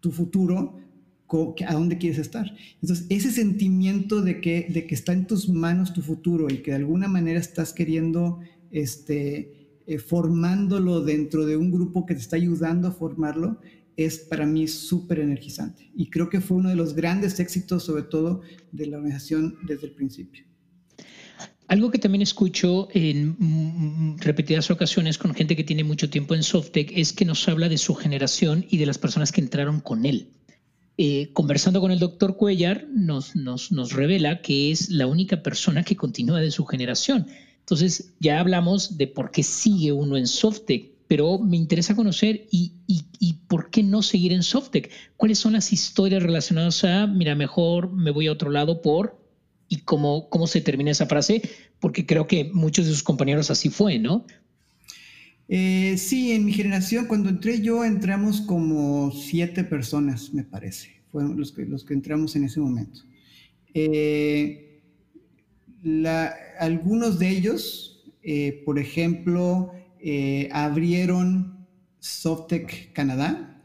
tu 0.00 0.10
futuro, 0.10 0.78
a 1.66 1.74
dónde 1.74 1.98
quieres 1.98 2.18
estar. 2.18 2.50
Entonces, 2.80 3.06
ese 3.10 3.30
sentimiento 3.30 4.22
de 4.22 4.40
que, 4.40 4.66
de 4.70 4.86
que 4.86 4.94
está 4.94 5.12
en 5.12 5.26
tus 5.26 5.48
manos 5.48 5.92
tu 5.92 6.00
futuro 6.00 6.48
y 6.48 6.58
que 6.58 6.70
de 6.70 6.78
alguna 6.78 7.08
manera 7.08 7.38
estás 7.38 7.72
queriendo 7.72 8.40
este, 8.70 9.80
eh, 9.86 9.98
formándolo 9.98 11.02
dentro 11.02 11.44
de 11.44 11.56
un 11.56 11.70
grupo 11.70 12.06
que 12.06 12.14
te 12.14 12.20
está 12.20 12.36
ayudando 12.36 12.88
a 12.88 12.92
formarlo, 12.92 13.60
es 13.96 14.18
para 14.18 14.46
mí 14.46 14.68
súper 14.68 15.18
energizante. 15.18 15.90
Y 15.94 16.08
creo 16.08 16.30
que 16.30 16.40
fue 16.40 16.58
uno 16.58 16.68
de 16.68 16.76
los 16.76 16.94
grandes 16.94 17.40
éxitos, 17.40 17.82
sobre 17.82 18.04
todo, 18.04 18.42
de 18.72 18.86
la 18.86 18.96
organización 18.96 19.56
desde 19.66 19.88
el 19.88 19.92
principio. 19.92 20.44
Algo 21.68 21.90
que 21.90 21.98
también 21.98 22.22
escucho 22.22 22.88
en 22.92 24.16
repetidas 24.18 24.70
ocasiones 24.70 25.18
con 25.18 25.34
gente 25.34 25.54
que 25.54 25.64
tiene 25.64 25.84
mucho 25.84 26.08
tiempo 26.08 26.34
en 26.34 26.42
Softec 26.42 26.92
es 26.96 27.12
que 27.12 27.26
nos 27.26 27.46
habla 27.46 27.68
de 27.68 27.76
su 27.76 27.94
generación 27.94 28.64
y 28.70 28.78
de 28.78 28.86
las 28.86 28.96
personas 28.96 29.32
que 29.32 29.42
entraron 29.42 29.80
con 29.80 30.06
él. 30.06 30.32
Eh, 30.96 31.30
conversando 31.34 31.80
con 31.80 31.92
el 31.92 31.98
doctor 31.98 32.36
Cuellar, 32.36 32.88
nos, 32.92 33.36
nos, 33.36 33.70
nos 33.70 33.92
revela 33.92 34.40
que 34.40 34.72
es 34.72 34.88
la 34.88 35.06
única 35.06 35.42
persona 35.42 35.84
que 35.84 35.94
continúa 35.94 36.40
de 36.40 36.50
su 36.50 36.64
generación. 36.64 37.26
Entonces, 37.60 38.14
ya 38.18 38.40
hablamos 38.40 38.96
de 38.96 39.06
por 39.06 39.30
qué 39.30 39.42
sigue 39.42 39.92
uno 39.92 40.16
en 40.16 40.26
Softec, 40.26 40.90
pero 41.06 41.38
me 41.38 41.58
interesa 41.58 41.94
conocer 41.94 42.46
y, 42.50 42.72
por 43.46 43.70
qué 43.70 43.82
no 43.82 44.02
seguir 44.02 44.32
en 44.32 44.42
Softec. 44.42 44.90
¿Cuáles 45.16 45.38
son 45.38 45.52
las 45.52 45.72
historias 45.72 46.22
relacionadas 46.22 46.82
a, 46.84 47.06
mira, 47.06 47.34
mejor 47.34 47.92
me 47.92 48.10
voy 48.10 48.26
a 48.26 48.32
otro 48.32 48.50
lado 48.50 48.80
por, 48.80 49.18
y 49.68 49.80
cómo, 49.80 50.28
cómo 50.30 50.46
se 50.46 50.60
termina 50.60 50.90
esa 50.90 51.06
frase? 51.06 51.42
Porque 51.80 52.06
creo 52.06 52.26
que 52.26 52.44
muchos 52.52 52.86
de 52.86 52.92
sus 52.92 53.02
compañeros 53.02 53.50
así 53.50 53.68
fue, 53.68 53.98
¿no? 53.98 54.24
Eh, 55.48 55.96
sí, 55.96 56.32
en 56.32 56.44
mi 56.44 56.52
generación, 56.52 57.06
cuando 57.06 57.30
entré 57.30 57.60
yo, 57.60 57.84
entramos 57.84 58.42
como 58.42 59.10
siete 59.12 59.64
personas, 59.64 60.34
me 60.34 60.44
parece. 60.44 60.90
Fueron 61.10 61.38
los 61.38 61.52
que, 61.52 61.64
los 61.64 61.84
que 61.84 61.94
entramos 61.94 62.36
en 62.36 62.44
ese 62.44 62.60
momento. 62.60 63.00
Eh, 63.72 64.82
algunos 66.58 67.18
de 67.18 67.30
ellos, 67.30 68.04
eh, 68.22 68.62
por 68.66 68.78
ejemplo, 68.78 69.72
abrieron 70.52 71.66
Softec 71.98 72.92
Canadá, 72.92 73.62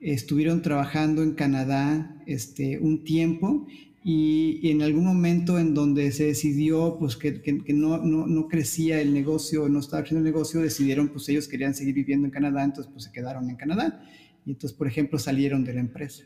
estuvieron 0.00 0.62
trabajando 0.62 1.22
en 1.22 1.34
Canadá 1.34 2.22
este, 2.26 2.78
un 2.78 3.02
tiempo 3.04 3.66
y, 4.08 4.70
en 4.70 4.82
algún 4.82 5.04
momento 5.04 5.58
en 5.58 5.74
donde 5.74 6.12
se 6.12 6.26
decidió 6.26 6.96
pues 6.96 7.16
que, 7.16 7.42
que, 7.42 7.72
no, 7.72 7.98
no, 7.98 8.28
no, 8.28 8.46
crecía 8.46 9.00
el 9.00 9.12
negocio, 9.12 9.68
no 9.68 9.80
estaba 9.80 10.02
creciendo 10.02 10.24
el 10.24 10.32
negocio, 10.32 10.60
decidieron 10.60 11.08
pues 11.08 11.28
ellos 11.28 11.48
querían 11.48 11.74
seguir 11.74 11.94
viviendo 11.94 12.24
en 12.24 12.30
Canadá, 12.30 12.62
entonces 12.62 12.92
pues 12.92 13.02
se 13.02 13.10
quedaron 13.10 13.50
en 13.50 13.56
Canadá 13.56 14.00
y 14.44 14.52
entonces 14.52 14.78
por 14.78 14.86
ejemplo 14.86 15.18
salieron 15.18 15.64
de 15.64 15.74
la 15.74 15.80
empresa. 15.80 16.22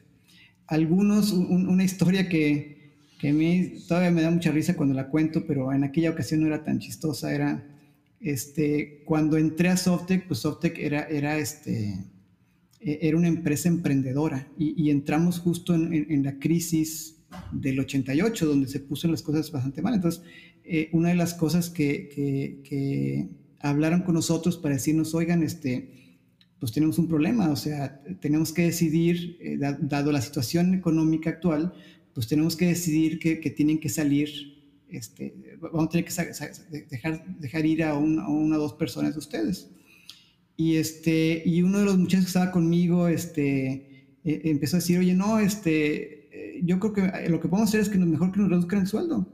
Algunos, 0.66 1.32
una 1.32 1.82
historia 1.82 2.28
que, 2.28 2.96
que 3.18 3.30
a 3.30 3.32
mí 3.32 3.72
todavía 3.88 4.10
me 4.10 4.20
da 4.20 4.30
mucha 4.30 4.52
risa 4.52 4.76
cuando 4.76 4.94
la 4.94 5.08
cuento, 5.08 5.46
pero 5.46 5.72
en 5.72 5.82
aquella 5.82 6.10
ocasión 6.10 6.42
no 6.42 6.48
era 6.48 6.62
tan 6.62 6.80
chistosa, 6.80 7.34
era 7.34 7.66
este, 8.20 9.02
cuando 9.06 9.38
entré 9.38 9.70
a 9.70 9.78
Softec, 9.78 10.26
pues 10.26 10.40
Softec 10.40 10.78
era, 10.78 11.04
era 11.04 11.38
este, 11.38 11.96
e, 12.78 12.98
era 13.00 13.16
una 13.16 13.28
empresa 13.28 13.70
emprendedora 13.70 14.48
y, 14.58 14.90
entramos 14.90 15.38
justo 15.38 15.74
en, 15.74 15.94
en 16.10 16.22
la 16.24 16.38
crisis 16.38 17.16
del 17.52 17.80
88, 17.80 18.46
donde 18.46 18.68
se 18.68 18.80
puso 18.80 19.08
las 19.08 19.22
cosas 19.22 19.50
bastante 19.50 19.82
mal. 19.82 19.94
Entonces, 19.94 20.22
eh, 20.64 20.88
una 20.92 21.10
de 21.10 21.14
las 21.14 21.34
cosas 21.34 21.70
que, 21.70 22.08
que, 22.64 23.28
hablaron 23.62 24.02
con 24.02 24.14
nosotros 24.14 24.56
para 24.56 24.74
decirnos, 24.74 25.14
oigan, 25.14 25.42
este, 25.42 26.16
pues 26.58 26.72
tenemos 26.72 26.98
un 26.98 27.08
problema, 27.08 27.50
o 27.50 27.56
sea, 27.56 28.02
tenemos 28.20 28.52
que 28.52 28.62
decidir, 28.62 29.36
eh, 29.40 29.58
dado 29.58 30.12
la 30.12 30.22
situación 30.22 30.72
económica 30.72 31.28
actual, 31.30 31.74
pues 32.14 32.26
tenemos 32.26 32.56
que 32.56 32.66
decidir 32.66 33.18
que, 33.18 33.36
tienen 33.50 33.78
que 33.78 33.90
salir, 33.90 34.30
este, 34.88 35.58
vamos 35.60 35.86
a 35.86 35.90
tener 35.90 36.06
que 36.06 36.84
dejar, 36.90 37.38
dejar 37.38 37.66
ir 37.66 37.84
a, 37.84 37.98
una 37.98 38.26
o 38.28 38.60
dos 38.60 38.74
personas 38.74 39.12
de 39.12 39.18
ustedes. 39.18 39.70
Y, 40.56 40.76
este, 40.76 41.42
y 41.46 41.62
uno 41.62 41.78
de 41.78 41.84
los 41.86 41.98
muchachos 41.98 42.26
que 42.26 42.28
estaba 42.28 42.50
conmigo 42.50 43.08
este, 43.08 43.90
eh, 44.24 44.42
empezó 44.44 44.76
a 44.76 44.80
decir, 44.80 44.98
oye, 44.98 45.14
no, 45.14 45.38
este, 45.38 46.19
yo 46.64 46.79
creo 46.79 46.92
que 46.92 47.01
eh, 47.03 47.29
lo 47.29 47.40
que 47.40 47.49
podemos 47.49 47.68
hacer 47.68 47.81
es 47.81 47.88
que 47.88 47.99
mejor 47.99 48.33
que 48.33 48.40
nos 48.40 48.51
reduzcan 48.51 48.81
el 48.81 48.87
sueldo. 48.87 49.27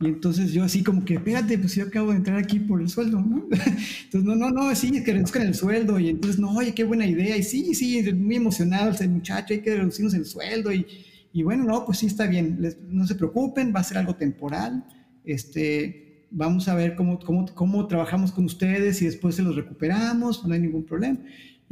Y 0.00 0.06
entonces 0.06 0.52
yo 0.52 0.64
así 0.64 0.82
como 0.82 1.04
que, 1.04 1.14
espérate, 1.14 1.56
pues 1.58 1.76
yo 1.76 1.84
acabo 1.84 2.10
de 2.10 2.16
entrar 2.16 2.36
aquí 2.36 2.58
por 2.58 2.80
el 2.80 2.88
sueldo, 2.88 3.20
¿no? 3.20 3.46
Entonces, 3.50 4.24
no, 4.24 4.34
no, 4.34 4.50
no, 4.50 4.74
sí, 4.74 4.90
que 5.04 5.12
reduzcan 5.12 5.42
el 5.42 5.54
sueldo. 5.54 5.96
Y 6.00 6.08
entonces, 6.08 6.40
no, 6.40 6.52
oye, 6.56 6.74
qué 6.74 6.82
buena 6.82 7.06
idea. 7.06 7.36
Y 7.36 7.44
sí, 7.44 7.72
sí, 7.72 8.02
muy 8.12 8.34
emocionado 8.34 8.92
el 8.98 9.10
muchacho, 9.10 9.54
hay 9.54 9.60
que 9.60 9.76
reducirnos 9.76 10.14
el 10.14 10.24
sueldo. 10.24 10.72
Y, 10.72 10.86
y 11.32 11.44
bueno, 11.44 11.62
no, 11.64 11.84
pues 11.86 11.98
sí, 11.98 12.06
está 12.06 12.26
bien, 12.26 12.58
no 12.88 13.06
se 13.06 13.14
preocupen, 13.14 13.72
va 13.74 13.78
a 13.78 13.84
ser 13.84 13.98
algo 13.98 14.16
temporal. 14.16 14.84
Este, 15.24 16.26
vamos 16.32 16.66
a 16.66 16.74
ver 16.74 16.96
cómo, 16.96 17.20
cómo, 17.20 17.46
cómo 17.54 17.86
trabajamos 17.86 18.32
con 18.32 18.44
ustedes 18.44 19.00
y 19.02 19.04
después 19.04 19.36
se 19.36 19.42
los 19.42 19.54
recuperamos, 19.54 20.44
no 20.44 20.52
hay 20.52 20.60
ningún 20.60 20.84
problema. 20.84 21.20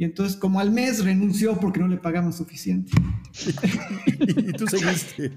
Y 0.01 0.03
entonces, 0.03 0.35
como 0.35 0.59
al 0.59 0.71
mes, 0.71 1.05
renunció 1.05 1.59
porque 1.59 1.79
no 1.79 1.87
le 1.87 1.97
pagamos 1.97 2.37
suficiente. 2.37 2.91
y 4.07 4.51
tú 4.53 4.65
seguiste. 4.65 5.33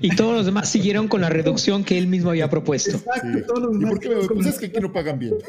y 0.00 0.16
todos 0.16 0.36
los 0.36 0.46
demás 0.46 0.70
siguieron 0.70 1.06
con 1.06 1.20
la 1.20 1.28
reducción 1.28 1.84
que 1.84 1.98
él 1.98 2.06
mismo 2.06 2.30
había 2.30 2.48
propuesto. 2.48 2.96
Exacto, 2.96 3.42
todos 3.46 3.62
los 3.64 3.72
demás. 3.78 3.82
¿Y 3.84 3.90
por 3.90 4.00
qué 4.00 4.34
pues 4.34 4.46
es 4.46 4.58
que 4.58 4.66
aquí 4.66 4.80
no 4.80 4.90
pagan 4.90 5.18
bien? 5.18 5.34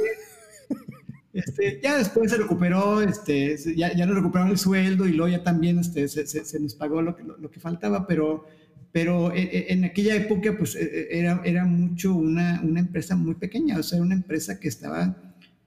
Este, 1.34 1.80
ya 1.82 1.98
después 1.98 2.30
se 2.30 2.36
recuperó, 2.36 3.02
este, 3.02 3.56
ya, 3.78 3.96
ya 3.96 4.06
nos 4.06 4.18
recuperaron 4.18 4.52
el 4.52 4.58
sueldo 4.58 5.08
y 5.08 5.14
luego 5.14 5.32
ya 5.32 5.42
también 5.42 5.80
este, 5.80 6.10
se, 6.10 6.28
se, 6.28 6.60
nos 6.60 6.76
pagó 6.76 7.02
lo 7.02 7.16
que, 7.16 7.24
lo, 7.24 7.50
que 7.50 7.62
faltaba, 7.62 8.06
pero, 8.06 8.46
pero 8.92 9.32
e, 9.32 9.44
e, 9.44 9.72
en, 9.72 9.86
aquella 9.86 10.14
época 10.14 10.58
pues 10.58 10.76
e, 10.76 11.08
era, 11.10 11.42
era 11.46 11.64
mucho 11.64 12.14
una, 12.14 12.60
una 12.62 12.82
empresa 12.82 13.16
muy 13.16 13.36
pequeña, 13.36 13.78
o 13.78 13.84
sea, 13.84 14.02
una 14.02 14.14
empresa 14.14 14.60
que 14.60 14.68
estaba 14.68 15.16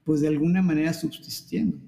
pues 0.03 0.21
de 0.21 0.27
alguna 0.27 0.61
manera 0.61 0.93
subsistiendo. 0.93 1.79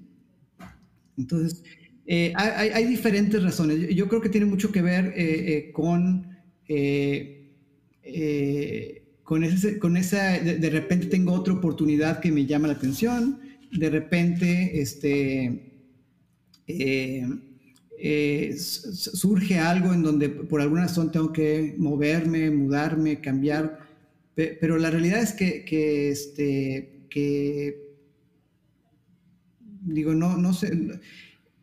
Entonces, 1.18 1.62
eh, 2.10 2.32
hay, 2.36 2.86
diferentes 2.86 3.42
razones. 3.42 3.94
Yo, 3.94 4.08
creo 4.08 4.22
que 4.22 4.30
tiene 4.30 4.46
mucho 4.46 4.72
que 4.72 4.80
ver 4.80 5.12
eh, 5.14 5.68
eh, 5.68 5.72
con, 5.72 6.26
con, 9.22 9.44
ese, 9.44 9.78
con 9.78 9.98
esa, 9.98 10.38
de, 10.38 10.70
repente 10.70 11.08
tengo 11.08 11.34
otra 11.34 11.52
oportunidad 11.52 12.20
que 12.20 12.32
me 12.32 12.46
llama 12.46 12.68
la 12.68 12.74
atención, 12.74 13.40
de 13.72 13.90
repente 13.90 14.80
este, 14.80 15.74
surge 18.56 19.58
algo 19.58 19.92
en 19.92 20.02
donde 20.02 20.30
por 20.30 20.62
alguna 20.62 20.84
razón 20.84 21.12
tengo 21.12 21.30
que 21.30 21.74
moverme, 21.76 22.50
mudarme, 22.50 23.20
cambiar, 23.20 23.80
pero 24.34 24.78
la 24.78 24.90
realidad 24.90 25.20
es 25.20 25.34
que, 25.34 25.62
que, 25.66 26.08
este, 26.08 27.02
que 27.10 27.87
digo, 29.94 30.14
no, 30.14 30.36
no 30.36 30.52
sé. 30.52 30.72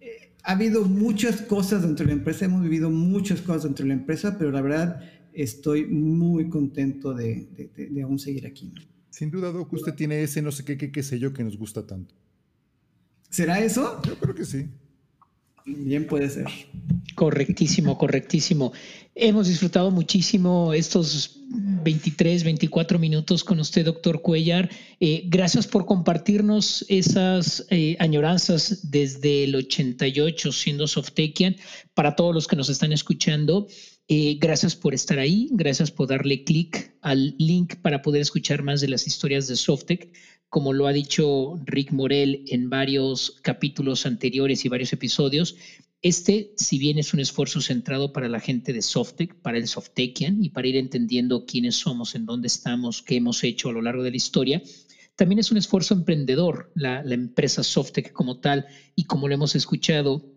Eh, 0.02 0.34
ha 0.44 0.52
habido 0.52 0.86
muchas 0.86 1.42
cosas 1.42 1.82
dentro 1.82 2.06
de 2.06 2.14
la 2.14 2.18
empresa, 2.18 2.46
hemos 2.46 2.62
vivido 2.62 2.90
muchas 2.90 3.42
cosas 3.42 3.64
dentro 3.64 3.84
de 3.84 3.90
la 3.90 3.96
empresa, 3.96 4.38
pero 4.38 4.52
la 4.52 4.62
verdad 4.62 5.02
estoy 5.34 5.86
muy 5.86 6.50
contento 6.50 7.14
de, 7.14 7.70
de, 7.76 8.02
aún 8.02 8.20
seguir 8.20 8.48
aquí. 8.48 8.74
Sin 9.10 9.32
duda, 9.32 9.52
Doc, 9.52 9.72
usted 9.74 9.94
tiene 9.94 10.22
ese 10.24 10.42
no 10.42 10.52
sé 10.52 10.64
qué, 10.66 10.78
qué, 10.78 10.92
qué 10.92 11.04
sé 11.04 11.20
yo 11.20 11.34
que 11.34 11.44
nos 11.44 11.58
gusta 11.58 11.86
tanto. 11.86 12.16
¿Será 13.30 13.60
eso? 13.60 14.02
Yo 14.06 14.18
creo 14.18 14.36
que 14.36 14.46
sí. 14.46 14.68
Bien 15.66 16.06
puede 16.06 16.30
ser. 16.30 16.46
Correctísimo, 17.16 17.98
correctísimo. 17.98 18.72
Hemos 19.16 19.48
disfrutado 19.48 19.90
muchísimo 19.90 20.74
estos 20.74 21.40
23, 21.50 22.44
24 22.44 23.00
minutos 23.00 23.44
con 23.44 23.60
usted, 23.60 23.86
doctor 23.86 24.22
Cuellar. 24.22 24.70
Eh, 25.00 25.24
gracias 25.26 25.66
por 25.66 25.86
compartirnos 25.86 26.86
esas 26.88 27.66
eh, 27.70 27.96
añoranzas 28.00 28.92
desde 28.92 29.46
el 29.46 29.56
88 29.56 30.52
siendo 30.52 30.88
Softekian. 30.88 31.56
Para 31.94 32.16
todos 32.16 32.36
los 32.36 32.48
que 32.48 32.58
nos 32.58 32.70
están 32.70 32.92
escuchando, 32.92 33.68
eh, 34.08 34.38
gracias 34.40 34.76
por 34.76 34.94
estar 34.94 35.18
ahí, 35.18 35.50
gracias 35.52 35.90
por 35.90 36.08
darle 36.08 36.44
clic 36.44 36.94
al 37.02 37.34
link 37.40 37.78
para 37.78 38.04
poder 38.04 38.22
escuchar 38.22 38.62
más 38.62 38.82
de 38.82 38.90
las 38.90 39.08
historias 39.08 39.48
de 39.48 39.56
Softec 39.56 40.12
como 40.56 40.72
lo 40.72 40.88
ha 40.88 40.94
dicho 40.94 41.60
Rick 41.66 41.92
Morel 41.92 42.46
en 42.48 42.70
varios 42.70 43.42
capítulos 43.42 44.06
anteriores 44.06 44.64
y 44.64 44.70
varios 44.70 44.94
episodios, 44.94 45.58
este, 46.02 46.54
si 46.56 46.80
bien 46.80 46.98
es 46.98 47.14
un 47.14 47.20
esfuerzo 47.20 47.60
centrado 47.60 48.14
para 48.14 48.30
la 48.30 48.40
gente 48.40 48.72
de 48.72 48.82
Softec, 48.82 49.36
para 49.42 49.58
el 49.58 49.68
Softekian 49.68 50.42
y 50.42 50.52
para 50.52 50.70
ir 50.70 50.78
entendiendo 50.78 51.46
quiénes 51.46 51.76
somos, 51.76 52.16
en 52.16 52.26
dónde 52.26 52.48
estamos, 52.48 53.02
qué 53.02 53.18
hemos 53.18 53.44
hecho 53.44 53.68
a 53.68 53.74
lo 53.74 53.82
largo 53.82 54.02
de 54.02 54.12
la 54.12 54.16
historia, 54.16 54.62
también 55.18 55.40
es 55.40 55.52
un 55.52 55.58
esfuerzo 55.58 55.94
emprendedor, 55.94 56.72
la, 56.74 57.04
la 57.04 57.16
empresa 57.16 57.62
Softec 57.62 58.14
como 58.14 58.40
tal, 58.40 58.66
y 58.96 59.08
como 59.08 59.28
lo 59.28 59.34
hemos 59.34 59.56
escuchado, 59.56 60.35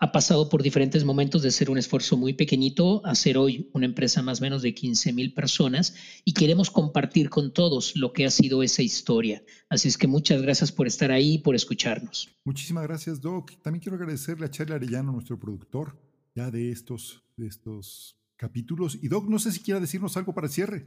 ha 0.00 0.12
pasado 0.12 0.48
por 0.48 0.62
diferentes 0.62 1.04
momentos 1.04 1.42
de 1.42 1.50
ser 1.50 1.70
un 1.70 1.78
esfuerzo 1.78 2.16
muy 2.16 2.32
pequeñito 2.32 3.04
a 3.04 3.14
ser 3.14 3.36
hoy 3.36 3.68
una 3.72 3.86
empresa 3.86 4.22
más 4.22 4.40
o 4.40 4.42
menos 4.42 4.62
de 4.62 4.74
15 4.74 5.12
mil 5.12 5.34
personas 5.34 5.94
y 6.24 6.32
queremos 6.32 6.70
compartir 6.70 7.30
con 7.30 7.52
todos 7.52 7.96
lo 7.96 8.12
que 8.12 8.26
ha 8.26 8.30
sido 8.30 8.62
esa 8.62 8.82
historia. 8.82 9.42
Así 9.68 9.88
es 9.88 9.98
que 9.98 10.06
muchas 10.06 10.42
gracias 10.42 10.72
por 10.72 10.86
estar 10.86 11.10
ahí 11.10 11.34
y 11.34 11.38
por 11.38 11.54
escucharnos. 11.54 12.28
Muchísimas 12.44 12.84
gracias, 12.84 13.20
Doc. 13.20 13.52
También 13.62 13.80
quiero 13.80 13.96
agradecerle 13.96 14.46
a 14.46 14.50
Charlie 14.50 14.74
Arellano, 14.74 15.12
nuestro 15.12 15.38
productor, 15.38 15.98
ya 16.34 16.50
de 16.50 16.70
estos, 16.70 17.22
de 17.36 17.48
estos 17.48 18.16
capítulos. 18.36 18.98
Y 19.02 19.08
Doc, 19.08 19.28
no 19.28 19.38
sé 19.38 19.52
si 19.52 19.60
quiera 19.60 19.80
decirnos 19.80 20.16
algo 20.16 20.32
para 20.32 20.46
el 20.46 20.52
cierre. 20.52 20.86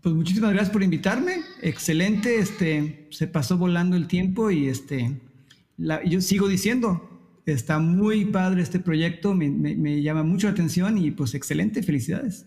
Pues 0.00 0.14
muchísimas 0.14 0.52
gracias 0.52 0.70
por 0.70 0.82
invitarme. 0.82 1.40
Excelente, 1.62 2.38
este, 2.38 3.08
se 3.10 3.26
pasó 3.26 3.56
volando 3.56 3.96
el 3.96 4.06
tiempo 4.06 4.50
y 4.50 4.68
este, 4.68 5.18
yo 5.76 6.20
sigo 6.20 6.48
diciendo, 6.48 7.08
está 7.46 7.78
muy 7.78 8.26
padre 8.26 8.62
este 8.62 8.78
proyecto, 8.78 9.34
me, 9.34 10.02
llama 10.02 10.22
mucho 10.22 10.46
la 10.46 10.52
atención 10.52 10.98
y 10.98 11.10
pues 11.10 11.34
excelente, 11.34 11.82
felicidades. 11.82 12.46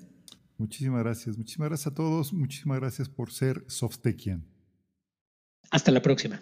Muchísimas 0.58 1.04
gracias, 1.04 1.38
muchísimas 1.38 1.70
gracias 1.70 1.88
a 1.88 1.96
todos, 1.96 2.34
muchísimas 2.34 2.80
gracias 2.80 3.10
por 3.10 3.32
ser 3.32 3.63
Softekian. 3.68 4.46
Hasta 5.70 5.92
la 5.92 6.02
próxima. 6.02 6.40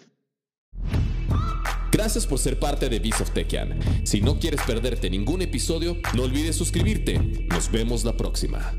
Gracias 1.92 2.26
por 2.26 2.38
ser 2.38 2.58
parte 2.58 2.88
de 2.88 3.10
Softekian. 3.10 3.78
Si 4.04 4.20
no 4.20 4.38
quieres 4.38 4.60
perderte 4.62 5.10
ningún 5.10 5.42
episodio, 5.42 5.96
no 6.14 6.24
olvides 6.24 6.56
suscribirte. 6.56 7.18
Nos 7.48 7.70
vemos 7.70 8.04
la 8.04 8.16
próxima. 8.16 8.74